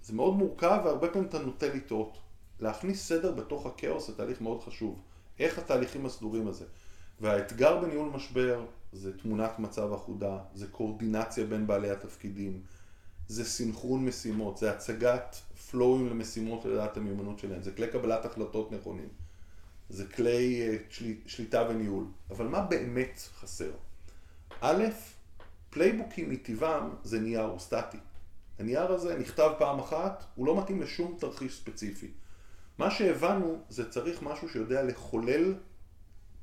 [0.02, 2.18] זה מאוד מורכב והרבה פעמים אתה נוטה לטעות.
[2.60, 5.00] להכניס סדר בתוך הכאוס זה תהליך מאוד חשוב.
[5.38, 6.64] איך התהליכים הסדורים הזה.
[7.20, 12.62] והאתגר בניהול משבר זה תמונת מצב אחודה, זה קואורדינציה בין בעלי התפקידים,
[13.28, 15.36] זה סינכרון משימות, זה הצגת
[15.70, 19.08] פלואים למשימות לדעת המיומנות שלהם, זה כלי קבלת החלטות נכונים,
[19.88, 21.14] זה כלי אה, של...
[21.26, 22.04] שליטה וניהול.
[22.30, 23.70] אבל מה באמת חסר?
[24.60, 24.84] א',
[25.74, 27.98] פלייבוקים מטבעם זה נייר, הוא סטטי.
[28.58, 32.10] הנייר הזה נכתב פעם אחת, הוא לא מתאים לשום תרחיש ספציפי.
[32.78, 35.54] מה שהבנו זה צריך משהו שיודע לחולל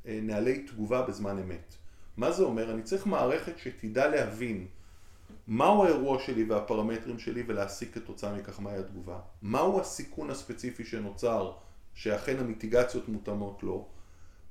[0.06, 1.76] אה, נהלי תגובה בזמן אמת.
[2.18, 2.72] מה זה אומר?
[2.72, 4.68] אני צריך מערכת שתדע להבין
[5.48, 9.20] מהו האירוע שלי והפרמטרים שלי ולהסיק כתוצאה מכך מהי התגובה.
[9.42, 11.52] מהו הסיכון הספציפי שנוצר
[11.94, 13.88] שאכן המיטיגציות מותאמות לו.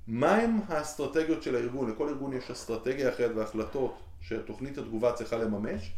[0.06, 1.90] מהם האסטרטגיות של הארגון?
[1.90, 5.92] לכל ארגון יש אסטרטגיה אחרת והחלטות שתוכנית התגובה צריכה לממש.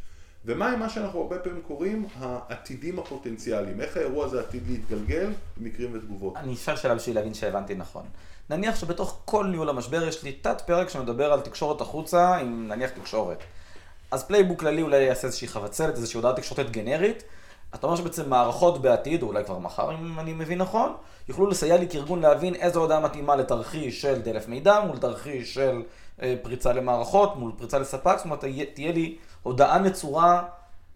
[0.44, 3.80] ומהם מה שאנחנו הרבה פעמים קוראים העתידים הפוטנציאליים.
[3.80, 6.37] איך האירוע הזה עתיד להתגלגל במקרים ותגובות.
[6.37, 8.02] אני אשאל שאלה בשביל להבין שהבנתי נכון.
[8.50, 12.90] נניח שבתוך כל ניהול המשבר יש לי תת פרק שמדבר על תקשורת החוצה עם נניח
[12.90, 13.38] תקשורת.
[14.11, 17.22] אז playbook כללי אולי יעשה איזושהי חבצלת, איזושהי הודעה תקשורתית גנרית.
[17.74, 20.92] אתה אומר שבעצם מערכות בעתיד, או אולי כבר מחר אם אני מבין נכון,
[21.28, 25.82] יוכלו לסייע לי כארגון להבין איזו הודעה מתאימה לתרחיש של דלף מידע מול תרחיש של
[26.42, 28.44] פריצה למערכות, מול פריצה לספק, זאת אומרת
[28.75, 30.44] תהיה לי הודעה נצורה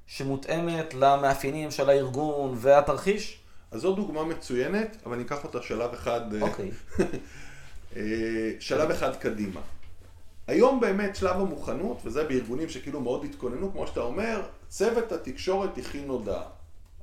[0.06, 3.40] שמותאמת למאפיינים של הארגון והתרחיש?
[3.70, 6.70] אז זו דוגמה מצוינת, אבל אני אקח אותה שלב אחד, אה, אוקיי.
[7.96, 9.60] אה, שלב אחד קדימה.
[10.46, 16.08] היום באמת שלב המוכנות, וזה בארגונים שכאילו מאוד התכוננו, כמו שאתה אומר, צוות התקשורת הכין
[16.08, 16.44] הודעה.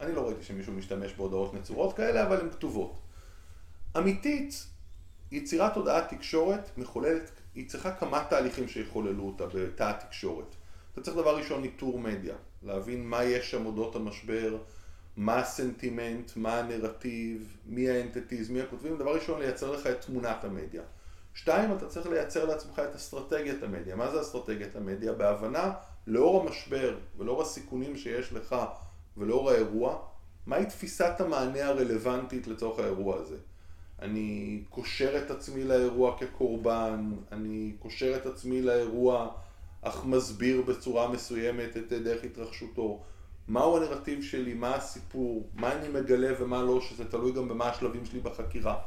[0.01, 2.99] אני לא ראיתי שמישהו משתמש בהודעות נצורות כאלה, אבל הן כתובות.
[3.97, 4.67] אמיתית,
[5.31, 10.55] יצירת הודעת תקשורת מחוללת, היא צריכה כמה תהליכים שיחוללו אותה בתא התקשורת.
[10.93, 14.57] אתה צריך דבר ראשון ניטור מדיה, להבין מה יש שם אודות המשבר,
[15.17, 20.81] מה הסנטימנט, מה הנרטיב, מי האנטטיז, מי הכותבים, דבר ראשון לייצר לך את תמונת המדיה.
[21.33, 23.95] שתיים, אתה צריך לייצר לעצמך את אסטרטגיית המדיה.
[23.95, 25.13] מה זה אסטרטגיית המדיה?
[25.13, 25.73] בהבנה
[26.07, 28.55] לאור המשבר ולאור הסיכונים שיש לך
[29.17, 29.99] ולאור האירוע,
[30.45, 33.37] מהי תפיסת המענה הרלוונטית לצורך האירוע הזה?
[34.01, 39.31] אני קושר את עצמי לאירוע כקורבן, אני קושר את עצמי לאירוע
[39.81, 43.03] אך מסביר בצורה מסוימת את דרך התרחשותו.
[43.47, 48.05] מהו הנרטיב שלי, מה הסיפור, מה אני מגלה ומה לא, שזה תלוי גם במה השלבים
[48.05, 48.79] שלי בחקירה.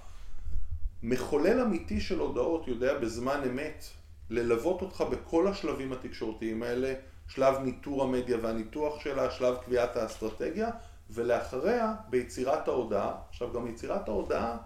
[1.02, 3.84] מחולל אמיתי של הודעות יודע בזמן אמת
[4.30, 6.94] ללוות אותך בכל השלבים התקשורתיים האלה,
[7.28, 10.70] שלב ניטור המדיה והניתוח שלה, שלב קביעת האסטרטגיה,
[11.10, 13.12] ולאחריה ביצירת ההודעה.
[13.28, 14.56] עכשיו גם יצירת ההודעה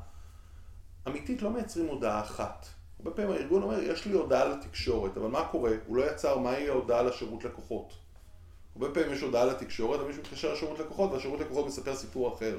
[1.09, 2.67] אמיתית לא מייצרים הודעה אחת.
[2.99, 5.73] הרבה פעמים הארגון אומר, יש לי הודעה לתקשורת, אבל מה קורה?
[5.87, 7.93] הוא לא יצר מהי ההודעה לשירות לקוחות.
[8.75, 12.59] הרבה פעמים יש הודעה לתקשורת, ומישהו מתקשר לשירות לקוחות, והשירות לקוחות מספר סיפור אחר.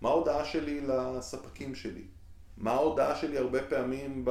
[0.00, 2.02] מה ההודעה שלי לספקים שלי?
[2.56, 4.30] מה ההודעה שלי הרבה פעמים ב...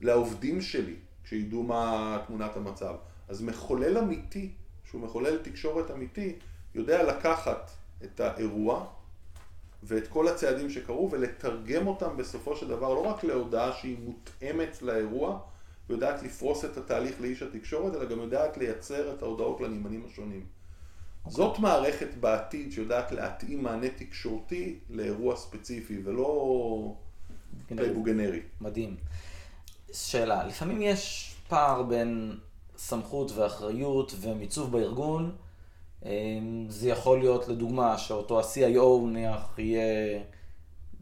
[0.00, 2.94] לעובדים שלי, כשידעו מה תמונת המצב?
[3.28, 4.50] אז מחולל אמיתי,
[4.84, 6.32] שהוא מחולל תקשורת אמיתי,
[6.74, 7.70] יודע לקחת
[8.04, 8.86] את האירוע
[9.82, 15.40] ואת כל הצעדים שקרו ולתרגם אותם בסופו של דבר לא רק להודעה שהיא מותאמת לאירוע
[15.88, 20.46] ויודעת לפרוס את התהליך לאיש התקשורת, אלא גם יודעת לייצר את ההודעות לנמענים השונים.
[21.26, 21.30] Okay.
[21.30, 26.94] זאת מערכת בעתיד שיודעת להתאים מענה תקשורתי לאירוע ספציפי ולא
[27.68, 28.40] playbook גנרי.
[28.60, 28.96] מדהים.
[29.92, 32.38] שאלה, לפעמים יש פער בין
[32.76, 35.36] סמכות ואחריות ומיצוב בארגון
[36.68, 40.20] זה יכול להיות לדוגמה שאותו ה-CIO נניח יהיה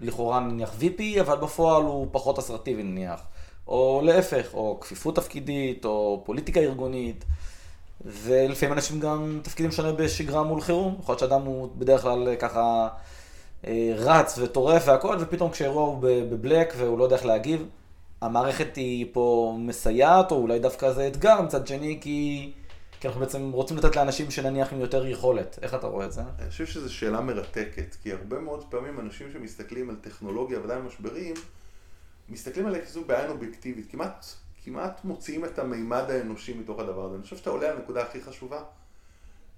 [0.00, 3.20] לכאורה נניח VP, אבל בפועל הוא פחות אסרטיבי נניח.
[3.68, 7.24] או להפך, או כפיפות תפקידית, או פוליטיקה ארגונית.
[8.04, 10.96] ולפעמים אנשים גם תפקידים שונה בשגרה מול חירום.
[11.00, 12.88] יכול להיות שאדם הוא בדרך כלל ככה
[13.66, 17.66] אה, רץ וטורף והכל, ופתאום כשאירוע הוא בבלק והוא לא יודע איך להגיב,
[18.20, 22.52] המערכת היא פה מסייעת, או אולי דווקא זה אתגר מצד שני, כי...
[23.00, 25.58] כי אנחנו בעצם רוצים לתת לאנשים שנניח עם יותר יכולת.
[25.62, 26.22] איך אתה רואה את זה?
[26.38, 31.34] אני חושב שזו שאלה מרתקת, כי הרבה מאוד פעמים אנשים שמסתכלים על טכנולוגיה, ודאי משברים,
[32.28, 34.26] מסתכלים עליה כזו בעין אובייקטיבית, כמעט,
[34.64, 37.14] כמעט מוציאים את המימד האנושי מתוך הדבר הזה.
[37.14, 38.62] אני חושב שאתה עולה על הנקודה הכי חשובה,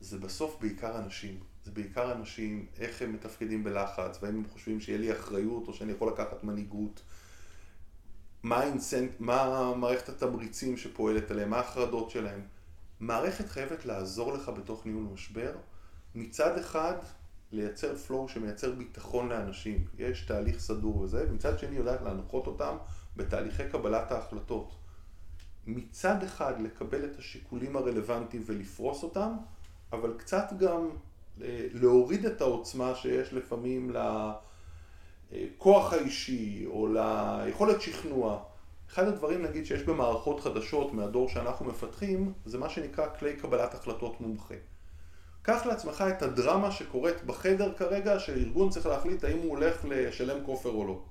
[0.00, 1.38] זה בסוף בעיקר אנשים.
[1.64, 5.92] זה בעיקר אנשים, איך הם מתפקדים בלחץ, והאם הם חושבים שיהיה לי אחריות, או שאני
[5.92, 7.02] יכול לקחת מנהיגות.
[8.42, 12.40] מה, האינסנט, מה מערכת התמריצים שפועלת עליהם, מה החרדות שלהם.
[13.00, 15.52] מערכת חייבת לעזור לך בתוך ניהול משבר,
[16.14, 16.94] מצד אחד
[17.52, 22.76] לייצר פלואו שמייצר ביטחון לאנשים, יש תהליך סדור וזה, ומצד שני יודעת להנחות אותם
[23.16, 24.74] בתהליכי קבלת ההחלטות.
[25.66, 29.32] מצד אחד לקבל את השיקולים הרלוונטיים ולפרוס אותם,
[29.92, 30.90] אבל קצת גם
[31.42, 33.92] אה, להוריד את העוצמה שיש לפעמים
[35.32, 38.49] לכוח האישי או ליכולת שכנוע.
[38.94, 44.20] אחד הדברים נגיד שיש במערכות חדשות מהדור שאנחנו מפתחים, זה מה שנקרא כלי קבלת החלטות
[44.20, 44.54] מומחה.
[45.42, 50.70] קח לעצמך את הדרמה שקורית בחדר כרגע, שארגון צריך להחליט האם הוא הולך לשלם כופר
[50.70, 51.02] או לא.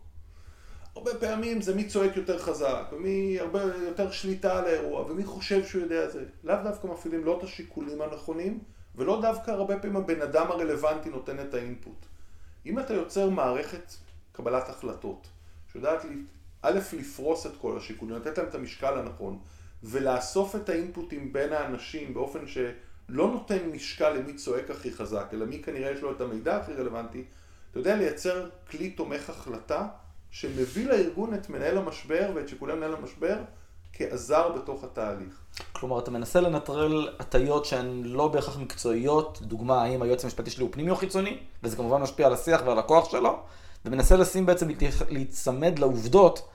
[0.96, 5.66] הרבה פעמים זה מי צועק יותר חזק, ומי הרבה יותר שליטה על האירוע, ומי חושב
[5.66, 6.24] שהוא יודע זה.
[6.44, 8.60] לאו דווקא מפעילים לא את השיקולים הנכונים,
[8.96, 12.06] ולא דווקא הרבה פעמים הבן אדם הרלוונטי נותן את האינפוט.
[12.66, 13.94] אם אתה יוצר מערכת
[14.32, 15.28] קבלת החלטות,
[15.72, 16.06] שיודעת
[16.62, 19.40] א', לפרוס את כל השיקולים, לתת להם את המשקל הנכון,
[19.84, 25.64] ולאסוף את האינפוטים בין האנשים באופן שלא נותן משקל למי צועק הכי חזק, אלא מי
[25.64, 27.24] כנראה יש לו את המידע הכי רלוונטי,
[27.72, 29.88] אתה יודע לייצר כלי תומך החלטה
[30.32, 33.38] שמביא לארגון את מנהל המשבר ואת שיקולי מנהל המשבר
[33.94, 35.42] כעזר בתוך התהליך.
[35.72, 40.70] כלומר, אתה מנסה לנטרל הטיות שהן לא בהכרח מקצועיות, דוגמה, האם היועץ המשפטי שלי הוא
[40.72, 43.40] פנימי או חיצוני, וזה כמובן משפיע על השיח ועל הכוח שלו,
[43.86, 44.68] ומנסה לשים בעצם,
[45.10, 46.50] להיצמד לעובדות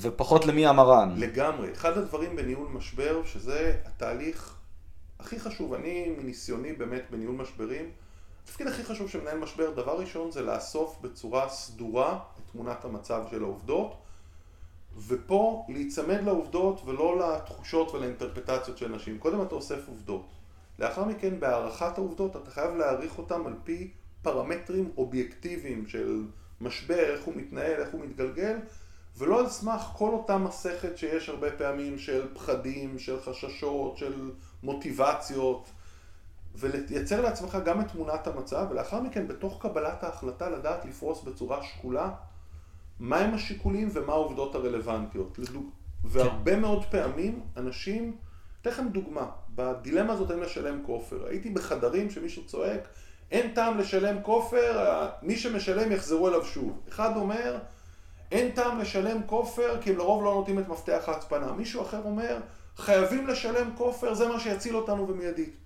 [0.00, 1.14] ופחות למי המרן.
[1.16, 1.72] לגמרי.
[1.72, 4.54] אחד הדברים בניהול משבר, שזה התהליך
[5.18, 7.90] הכי חשוב, אני מניסיוני באמת בניהול משברים,
[8.44, 13.22] התפקיד הכי חשוב של מנהל משבר, דבר ראשון זה לאסוף בצורה סדורה את תמונת המצב
[13.30, 13.94] של העובדות,
[15.06, 19.18] ופה להיצמד לעובדות ולא לתחושות ולאינטרפטציות של אנשים.
[19.18, 20.26] קודם אתה אוסף עובדות.
[20.78, 23.90] לאחר מכן בהערכת העובדות אתה חייב להעריך אותם על פי
[24.22, 26.24] פרמטרים אובייקטיביים של
[26.60, 28.56] משבר, איך הוא מתנהל, איך הוא מתגלגל,
[29.18, 34.30] ולא על סמך כל אותה מסכת שיש הרבה פעמים של פחדים, של חששות, של
[34.62, 35.68] מוטיבציות,
[36.54, 42.10] ולייצר לעצמך גם את תמונת המצב, ולאחר מכן בתוך קבלת ההחלטה לדעת לפרוס בצורה שקולה
[43.00, 45.38] מהם השיקולים ומה העובדות הרלוונטיות.
[45.38, 45.70] לדוג...
[46.04, 48.16] והרבה מאוד פעמים אנשים,
[48.60, 51.26] אתן לכם דוגמה, בדילמה הזאת האם לשלם כופר.
[51.26, 52.88] הייתי בחדרים שמישהו צועק,
[53.30, 56.80] אין טעם לשלם כופר, מי שמשלם יחזרו אליו שוב.
[56.88, 57.58] אחד אומר,
[58.32, 61.52] אין טעם לשלם כופר כי הם לרוב לא נותנים את מפתח ההצפנה.
[61.52, 62.40] מישהו אחר אומר,
[62.76, 65.56] חייבים לשלם כופר, זה מה שיציל אותנו במיידית.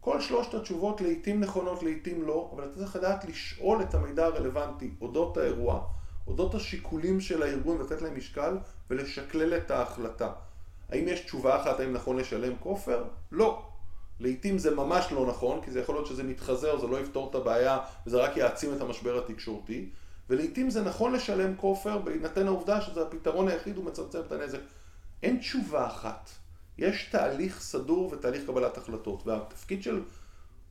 [0.00, 4.90] כל שלושת התשובות לעיתים נכונות, לעיתים לא, אבל אתה צריך לדעת לשאול את המידע הרלוונטי
[5.00, 5.80] אודות האירוע,
[6.26, 8.58] אודות השיקולים של הארגון ולתת להם משקל
[8.90, 10.32] ולשקלל את ההחלטה.
[10.88, 13.04] האם יש תשובה אחת האם נכון לשלם כופר?
[13.32, 13.65] לא.
[14.20, 17.34] לעיתים זה ממש לא נכון, כי זה יכול להיות שזה מתחזר, זה לא יפתור את
[17.34, 19.88] הבעיה וזה רק יעצים את המשבר התקשורתי.
[20.30, 24.58] ולעיתים זה נכון לשלם כופר בהינתן העובדה שזה הפתרון היחיד ומצמצם את הנזק.
[25.22, 26.30] אין תשובה אחת.
[26.78, 30.02] יש תהליך סדור ותהליך קבלת החלטות, והתפקיד של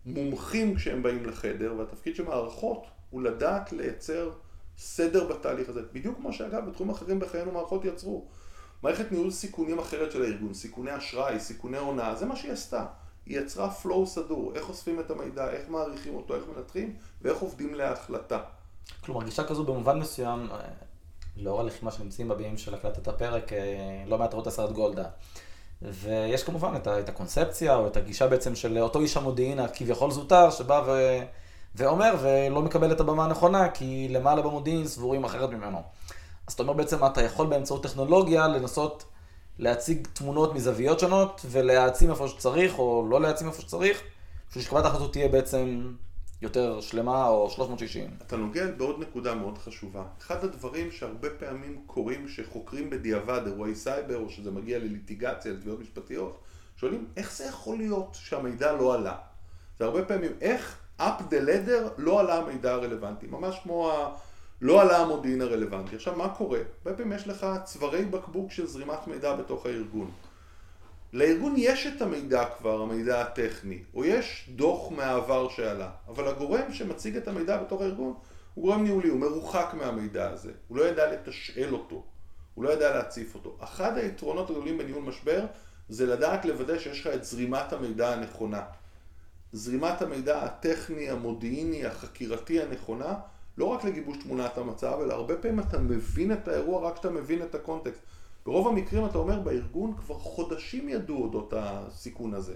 [0.05, 4.31] מומחים כשהם באים לחדר, והתפקיד של מערכות, הוא לדעת לייצר
[4.77, 5.81] סדר בתהליך הזה.
[5.93, 8.27] בדיוק כמו שאגב, בתחומים אחרים בחיינו מערכות יצרו.
[8.83, 12.85] מערכת ניהול סיכונים אחרת של הארגון, סיכוני אשראי, סיכוני הונאה, זה מה שהיא עשתה.
[13.25, 17.75] היא יצרה flow סדור, איך אוספים את המידע, איך מעריכים אותו, איך מנתחים, ואיך עובדים
[17.75, 18.39] להחלטה.
[19.01, 20.57] כלומר, גישה כזו במובן מסוים, אה,
[21.37, 25.05] לאור הלחימה שנמצאים בביאים של הקלטת הפרק, אה, לא מעט רואות הסרט גולדה.
[25.81, 30.49] ויש כמובן את, את הקונספציה, או את הגישה בעצם של אותו איש המודיעין הכביכול זוטר,
[30.49, 30.91] שבא ו...
[31.75, 35.81] ואומר ולא מקבל את הבמה הנכונה, כי למעלה במודיעין סבורים אחרת ממנו.
[36.47, 39.05] אז אתה אומר בעצם, אתה יכול באמצעות טכנולוגיה לנסות
[39.59, 44.01] להציג תמונות מזוויות שונות, ולהעצים איפה שצריך, או לא להעצים איפה שצריך,
[44.49, 45.91] בשביל שקבלת ההחלטות תהיה בעצם
[46.41, 48.09] יותר שלמה או 360.
[48.27, 50.03] אתה נוגע בעוד נקודה מאוד חשובה.
[50.21, 56.39] אחד הדברים שהרבה פעמים קורים כשחוקרים בדיעבד אירועי סייבר, או שזה מגיע לליטיגציה, לתביעות משפטיות,
[56.77, 59.15] שואלים איך זה יכול להיות שהמידע לא עלה.
[59.79, 64.15] זה הרבה פעמים איך up the ladder לא עלה המידע הרלוונטי, ממש כמו ה...
[64.65, 65.95] לא עלה המודיעין הרלוונטי.
[65.95, 66.59] עכשיו, מה קורה?
[66.85, 70.11] הרבה פעמים יש לך צווארי בקבוק של זרימת מידע בתוך הארגון.
[71.13, 77.17] לארגון יש את המידע כבר, המידע הטכני, או יש דוח מהעבר שעלה, אבל הגורם שמציג
[77.17, 78.13] את המידע בתוך הארגון
[78.53, 82.03] הוא גורם ניהולי, הוא מרוחק מהמידע הזה, הוא לא ידע לתשאל אותו,
[82.53, 83.57] הוא לא ידע להציף אותו.
[83.59, 85.45] אחד היתרונות הגדולים בניהול משבר
[85.89, 88.61] זה לדעת לוודא שיש לך את זרימת המידע הנכונה.
[89.53, 93.13] זרימת המידע הטכני, המודיעיני, החקירתי הנכונה,
[93.57, 97.41] לא רק לגיבוש תמונת המצב, אלא הרבה פעמים אתה מבין את האירוע רק כשאתה מבין
[97.41, 98.01] את הקונטקסט.
[98.45, 102.55] ברוב המקרים אתה אומר בארגון כבר חודשים ידעו אודות הסיכון הזה.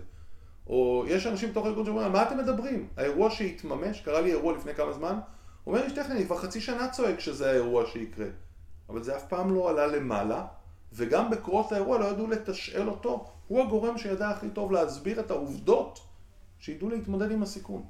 [0.68, 2.88] או יש אנשים בתוך הארגון שאומרים, מה אתם מדברים?
[2.98, 5.20] האירוע שהתממש, קרה לי אירוע לפני כמה זמן,
[5.68, 8.28] אומר איש טכני, אני כבר חצי שנה צועק שזה האירוע שיקרה.
[8.90, 10.46] אבל זה אף פעם לא עלה למעלה,
[10.94, 13.26] וגם בקרות האירוע לא ידעו לתשאל אותו.
[13.48, 16.00] הוא הגורם שידע הכי טוב להסביר את העובדות,
[16.60, 17.84] שידעו להתמודד עם הסיכון.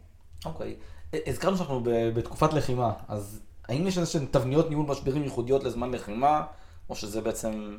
[0.46, 0.76] אוקיי.
[0.80, 0.99] Okay.
[1.14, 1.82] הזכרנו שאנחנו
[2.16, 6.46] בתקופת לחימה, אז האם יש איזשהן תבניות ניהול משברים ייחודיות לזמן לחימה?
[6.90, 7.78] או שזה בעצם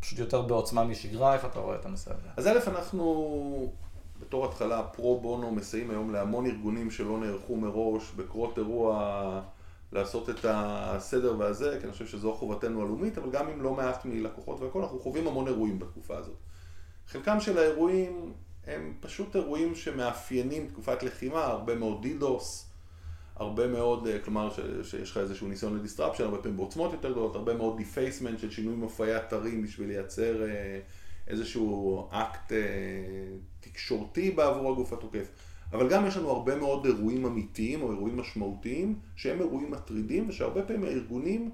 [0.00, 1.34] פשוט יותר בעוצמה משגרה?
[1.34, 2.28] איפה אתה רואה את הנושא הזה?
[2.36, 3.72] אז א', אנחנו
[4.20, 9.40] בתור התחלה פרו בונו מסייעים היום להמון ארגונים שלא נערכו מראש בקרות אירוע
[9.92, 14.04] לעשות את הסדר והזה, כי אני חושב שזו חובתנו הלאומית, אבל גם עם לא מעט
[14.04, 16.36] מלקוחות והכל, אנחנו חווים המון אירועים בתקופה הזאת.
[17.06, 18.32] חלקם של האירועים
[18.66, 22.70] הם פשוט אירועים שמאפיינים תקופת לחימה, הרבה מאוד DDoS,
[23.36, 24.50] הרבה מאוד, אה, כלומר
[24.82, 28.50] שיש לך איזשהו ניסיון ל disruption, הרבה פעמים בעוצמות יותר גדולות, הרבה מאוד defacement של
[28.50, 30.80] שינוי מופעי אתרים בשביל לייצר אה,
[31.26, 32.58] איזשהו אקט אה,
[33.60, 35.28] תקשורתי בעבור הגוף התוקף.
[35.72, 40.62] אבל גם יש לנו הרבה מאוד אירועים אמיתיים או אירועים משמעותיים שהם אירועים מטרידים ושהרבה
[40.62, 41.50] פעמים הארגונים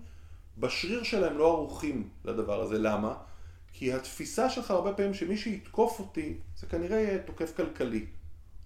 [0.59, 2.79] בשריר שלהם לא ערוכים לדבר הזה.
[2.79, 3.15] למה?
[3.73, 8.07] כי התפיסה שלך הרבה פעמים שמי שיתקוף אותי זה כנראה יהיה תוקף כלכלי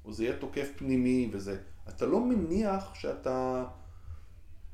[0.05, 1.59] או זה יהיה תוקף פנימי וזה.
[1.89, 3.65] אתה לא מניח שאתה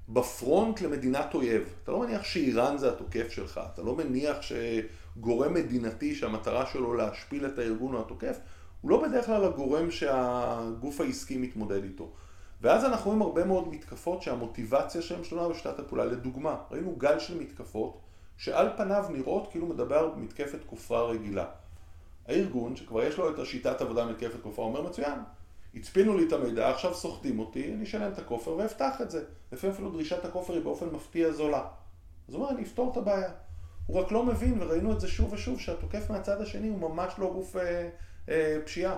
[0.08, 1.74] בפרונט למדינת אויב.
[1.84, 3.60] אתה לא מניח שאיראן זה התוקף שלך.
[3.74, 8.38] אתה לא מניח שגורם מדינתי שהמטרה שלו להשפיל את הארגון או התוקף,
[8.80, 12.12] הוא לא בדרך כלל הגורם שהגוף העסקי מתמודד איתו.
[12.60, 16.04] ואז אנחנו רואים הרבה מאוד מתקפות שהמוטיבציה שלהם שונה בשיטת הפעולה.
[16.04, 18.00] לדוגמה, ראינו גל של מתקפות
[18.40, 21.46] שעל פניו נראות כאילו מדבר במתקפת כופרה רגילה.
[22.26, 25.18] הארגון, שכבר יש לו את השיטת עבודה מתקפת כופרה, אומר מצוין,
[25.74, 29.24] הצפינו לי את המידע, עכשיו סוחטים אותי, אני אשלם את הכופר ואפתח את זה.
[29.52, 31.64] לפעמים אפילו דרישת הכופר היא באופן מפתיע זולה.
[32.28, 33.30] אז הוא אומר, אני אפתור את הבעיה.
[33.86, 37.32] הוא רק לא מבין, וראינו את זה שוב ושוב, שהתוקף מהצד השני הוא ממש לא
[37.32, 37.88] גוף אה,
[38.28, 38.96] אה, פשיעה.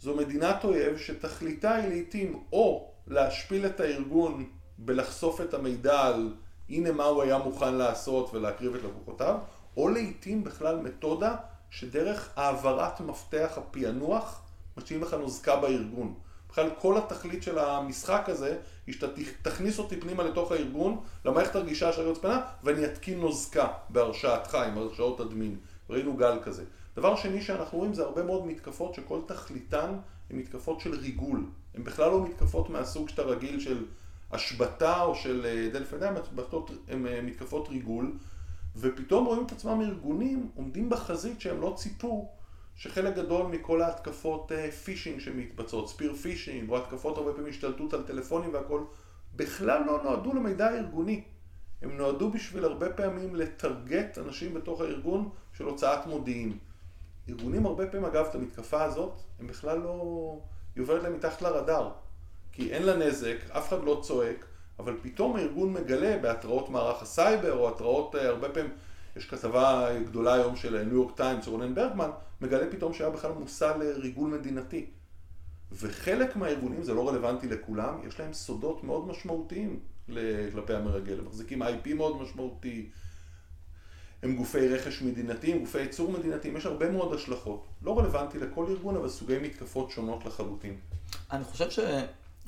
[0.00, 4.44] זו מדינת אויב שתכליתה היא לעיתים או להשפיל את הארגון
[4.78, 6.34] בלחשוף את המידע על
[6.70, 9.38] הנה מה הוא היה מוכן לעשות ולהקריב את לקוחותיו,
[9.76, 11.36] או לעיתים בכלל מתודה
[11.70, 14.42] שדרך העברת מפתח הפענוח
[14.76, 16.14] משאירים לך נוזקה בארגון.
[16.48, 19.06] בכלל כל התכלית של המשחק הזה, היא שאתה
[19.42, 24.78] תכניס אותי פנימה לתוך הארגון, למערכת הרגישה של היועץ פנה, ואני אתקין נוזקה בהרשאתך עם
[24.78, 25.56] הרשאות אדמין.
[25.90, 26.64] ראינו גל כזה.
[26.96, 29.94] דבר שני שאנחנו רואים זה הרבה מאוד מתקפות שכל תכליתן
[30.30, 31.44] הן מתקפות של ריגול.
[31.74, 33.84] הן בכלל לא מתקפות מהסוג שאתה רגיל של
[34.32, 36.14] השבתה או של דלפי דם,
[36.88, 38.12] הן מתקפות ריגול.
[38.76, 42.28] ופתאום רואים את עצמם ארגונים עומדים בחזית שהם לא ציפו
[42.76, 44.52] שחלק גדול מכל ההתקפות
[44.84, 48.84] phishing שמתבצעות, spear phishing, או התקפות הרבה פעמים השתלטות על טלפונים והכל,
[49.36, 51.24] בכלל לא נועדו למידע ארגוני.
[51.82, 56.58] הם נועדו בשביל הרבה פעמים לטרגט אנשים בתוך הארגון של הוצאת מודיעין.
[57.28, 60.38] ארגונים הרבה פעמים, אגב, את המתקפה הזאת, הם בכלל לא...
[60.76, 61.92] היא עוברת להם מתחת לרדאר.
[62.56, 64.44] כי אין לה נזק, אף אחד לא צועק,
[64.78, 68.70] אבל פתאום הארגון מגלה בהתראות מערך הסייבר, או התראות, אה, הרבה פעמים,
[69.16, 73.72] יש כתבה גדולה היום של ניו יורק טיימס, רונן ברגמן, מגלה פתאום שהיה בכלל מושא
[73.78, 74.86] לריגול מדינתי.
[75.72, 79.80] וחלק מהארגונים, זה לא רלוונטי לכולם, יש להם סודות מאוד משמעותיים
[80.52, 81.18] כלפי המרגל.
[81.18, 82.90] הם מחזיקים IP מאוד משמעותי,
[84.22, 87.66] הם גופי רכש מדינתיים, גופי ייצור מדינתיים, יש הרבה מאוד השלכות.
[87.82, 90.76] לא רלוונטי לכל ארגון, אבל סוגי מתקפות שונות לחלוטין.
[91.30, 91.70] אני חושב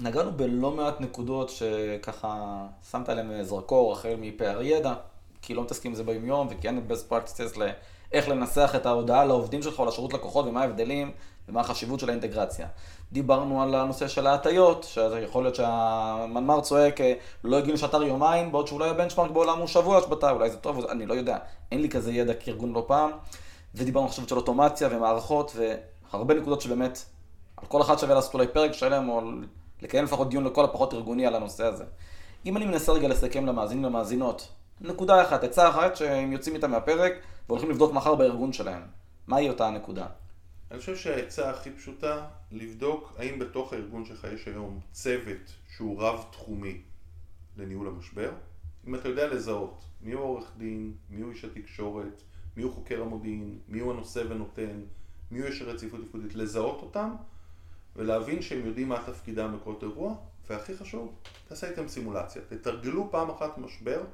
[0.01, 4.95] שנגענו בלא מעט נקודות שככה שמת עליהן זרקור, החל מפער ידע,
[5.43, 9.25] כי לא מתעסקים עם זה ביומיום, וכי אין את best practices לאיך לנסח את ההודעה
[9.25, 11.13] לעובדים שלך או לשירות לקוחות ומה ההבדלים
[11.49, 12.67] ומה החשיבות של האינטגרציה.
[13.13, 17.01] דיברנו על הנושא של ההטיות, שיכול להיות שהמנמ"ר צועק,
[17.45, 21.07] לא הגיוני שאתר יומיים, בעוד שאולי הבנצ'מארק בעולם הוא שבוע השבתה, אולי זה טוב, אני
[21.07, 21.39] לא יודע,
[21.73, 23.11] אין לי כזה ידע כארגון לא פעם.
[23.75, 25.57] ודיברנו עכשיו של אוטומציה ומערכות,
[26.13, 26.99] והרבה נקודות שבאמת,
[27.57, 29.21] על כל אחת שווה לעשות אולי פרק שלם, או
[29.83, 31.85] לקיים לפחות דיון לכל הפחות ארגוני על הנושא הזה.
[32.47, 34.49] אם אני מנסה רגע לסכם למאזינים ולמאזינות,
[34.81, 37.13] נקודה אחת, עצה אחת שהם יוצאים איתה מהפרק
[37.49, 38.83] והולכים לבדוק מחר בארגון שלהם.
[39.27, 40.07] מהי אותה הנקודה?
[40.71, 46.81] אני חושב שהעצה הכי פשוטה, לבדוק האם בתוך הארגון שלך יש היום צוות שהוא רב-תחומי
[47.57, 48.31] לניהול המשבר.
[48.87, 52.23] אם אתה יודע לזהות מי הוא עורך דין, מי הוא איש התקשורת,
[52.57, 54.81] מי הוא חוקר המודיעין, מי הוא הנושא ונותן,
[55.31, 57.11] מי הוא איש הרציפות תפקודית, לזהות אותם
[57.99, 60.15] ולהבין שהם יודעים מה תפקידם בכל אירוע,
[60.51, 61.15] והכי חשוב,
[61.49, 62.43] תעשה איתם סימולציה.
[62.49, 64.05] תתרגלו פעם אחת משבר,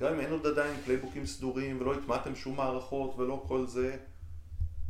[0.00, 3.96] גם אם אין עוד עדיין פלייבוקים סדורים ולא הטמעתם שום מערכות ולא כל זה,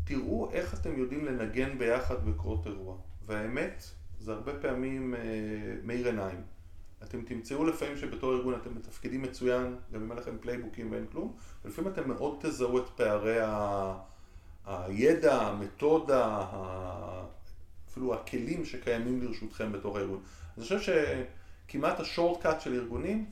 [0.05, 2.97] תראו איך אתם יודעים לנגן ביחד בקרות אירוע.
[3.27, 3.85] והאמת,
[4.21, 5.21] זה הרבה פעמים אה,
[5.85, 6.43] מאיר עיניים.
[7.03, 11.37] אתם תמצאו לפעמים שבתור ארגון אתם מתפקדים מצוין, גם אם אין לכם פלייבוקים ואין כלום,
[11.65, 13.95] ולפעמים אתם מאוד תזהו את פערי ה...
[14.67, 17.25] הידע, המתודה, ה...
[17.91, 20.23] אפילו הכלים שקיימים לרשותכם בתור הארגון.
[20.57, 23.27] אני חושב שכמעט השורט-קאט של ארגונים,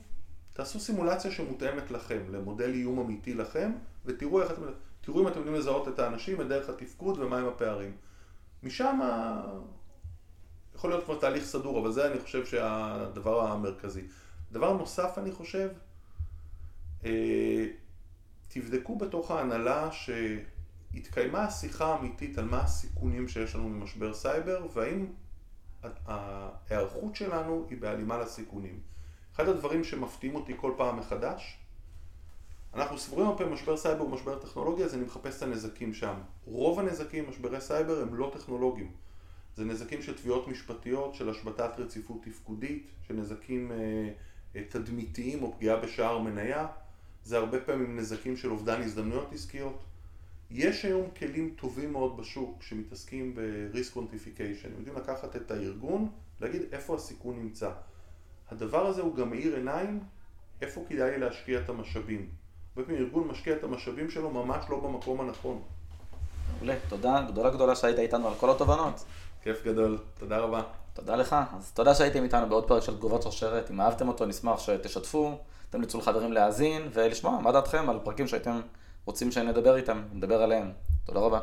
[0.53, 3.71] תעשו סימולציה שמותאמת לכם, למודל איום אמיתי לכם,
[4.05, 4.61] ותראו איך אתם...
[5.01, 7.91] תראו אם אתם יודעים לזהות את האנשים, את דרך התפקוד ומהם הפערים.
[8.63, 8.99] משם
[10.75, 14.01] יכול להיות כבר תהליך סדור, אבל זה אני חושב שהדבר המרכזי.
[14.51, 15.69] דבר נוסף אני חושב,
[17.05, 17.65] אה,
[18.47, 19.91] תבדקו בתוך ההנהלה
[20.93, 25.05] שהתקיימה השיחה האמיתית על מה הסיכונים שיש לנו ממשבר סייבר והאם
[26.05, 28.79] ההיערכות שלנו היא בהלימה לסיכונים.
[29.35, 31.59] אחד הדברים שמפתיעים אותי כל פעם מחדש
[32.73, 36.13] אנחנו סבורים הרבה משבר סייבר ומשבר טכנולוגיה, אז אני מחפש את הנזקים שם.
[36.45, 38.91] רוב הנזקים משברי סייבר הם לא טכנולוגיים.
[39.55, 43.77] זה נזקים של תביעות משפטיות, של השבתת רציפות תפקודית, של נזקים אה,
[44.55, 46.67] אה, תדמיתיים או פגיעה בשער מניה.
[47.23, 49.83] זה הרבה פעמים נזקים של אובדן הזדמנויות עסקיות.
[50.51, 54.65] יש היום כלים טובים מאוד בשוק שמתעסקים ב-risk quantification.
[54.65, 56.09] הם יודעים לקחת את הארגון,
[56.41, 57.69] להגיד איפה הסיכון נמצא.
[58.51, 59.99] הדבר הזה הוא גם מאיר עיניים
[60.61, 62.29] איפה כדאי להשקיע את המשאבים.
[62.75, 65.61] הרבה פעמים ארגון משקיע את המשאבים שלו ממש לא במקום הנכון.
[66.57, 69.05] מעולה, תודה גדולה גדולה שהיית איתנו על כל התובנות.
[69.43, 70.61] כיף גדול, תודה רבה.
[70.93, 71.35] תודה לך.
[71.57, 73.71] אז תודה שהייתם איתנו בעוד פרק של תגובות שרשרת.
[73.71, 75.37] אם אהבתם אותו, נשמח שתשתפו,
[75.69, 78.61] תמליצו לחברים להאזין ולשמוע מה דעתכם על פרקים שהייתם
[79.05, 80.71] רוצים שנדבר איתם, נדבר עליהם.
[81.05, 81.39] תודה רבה.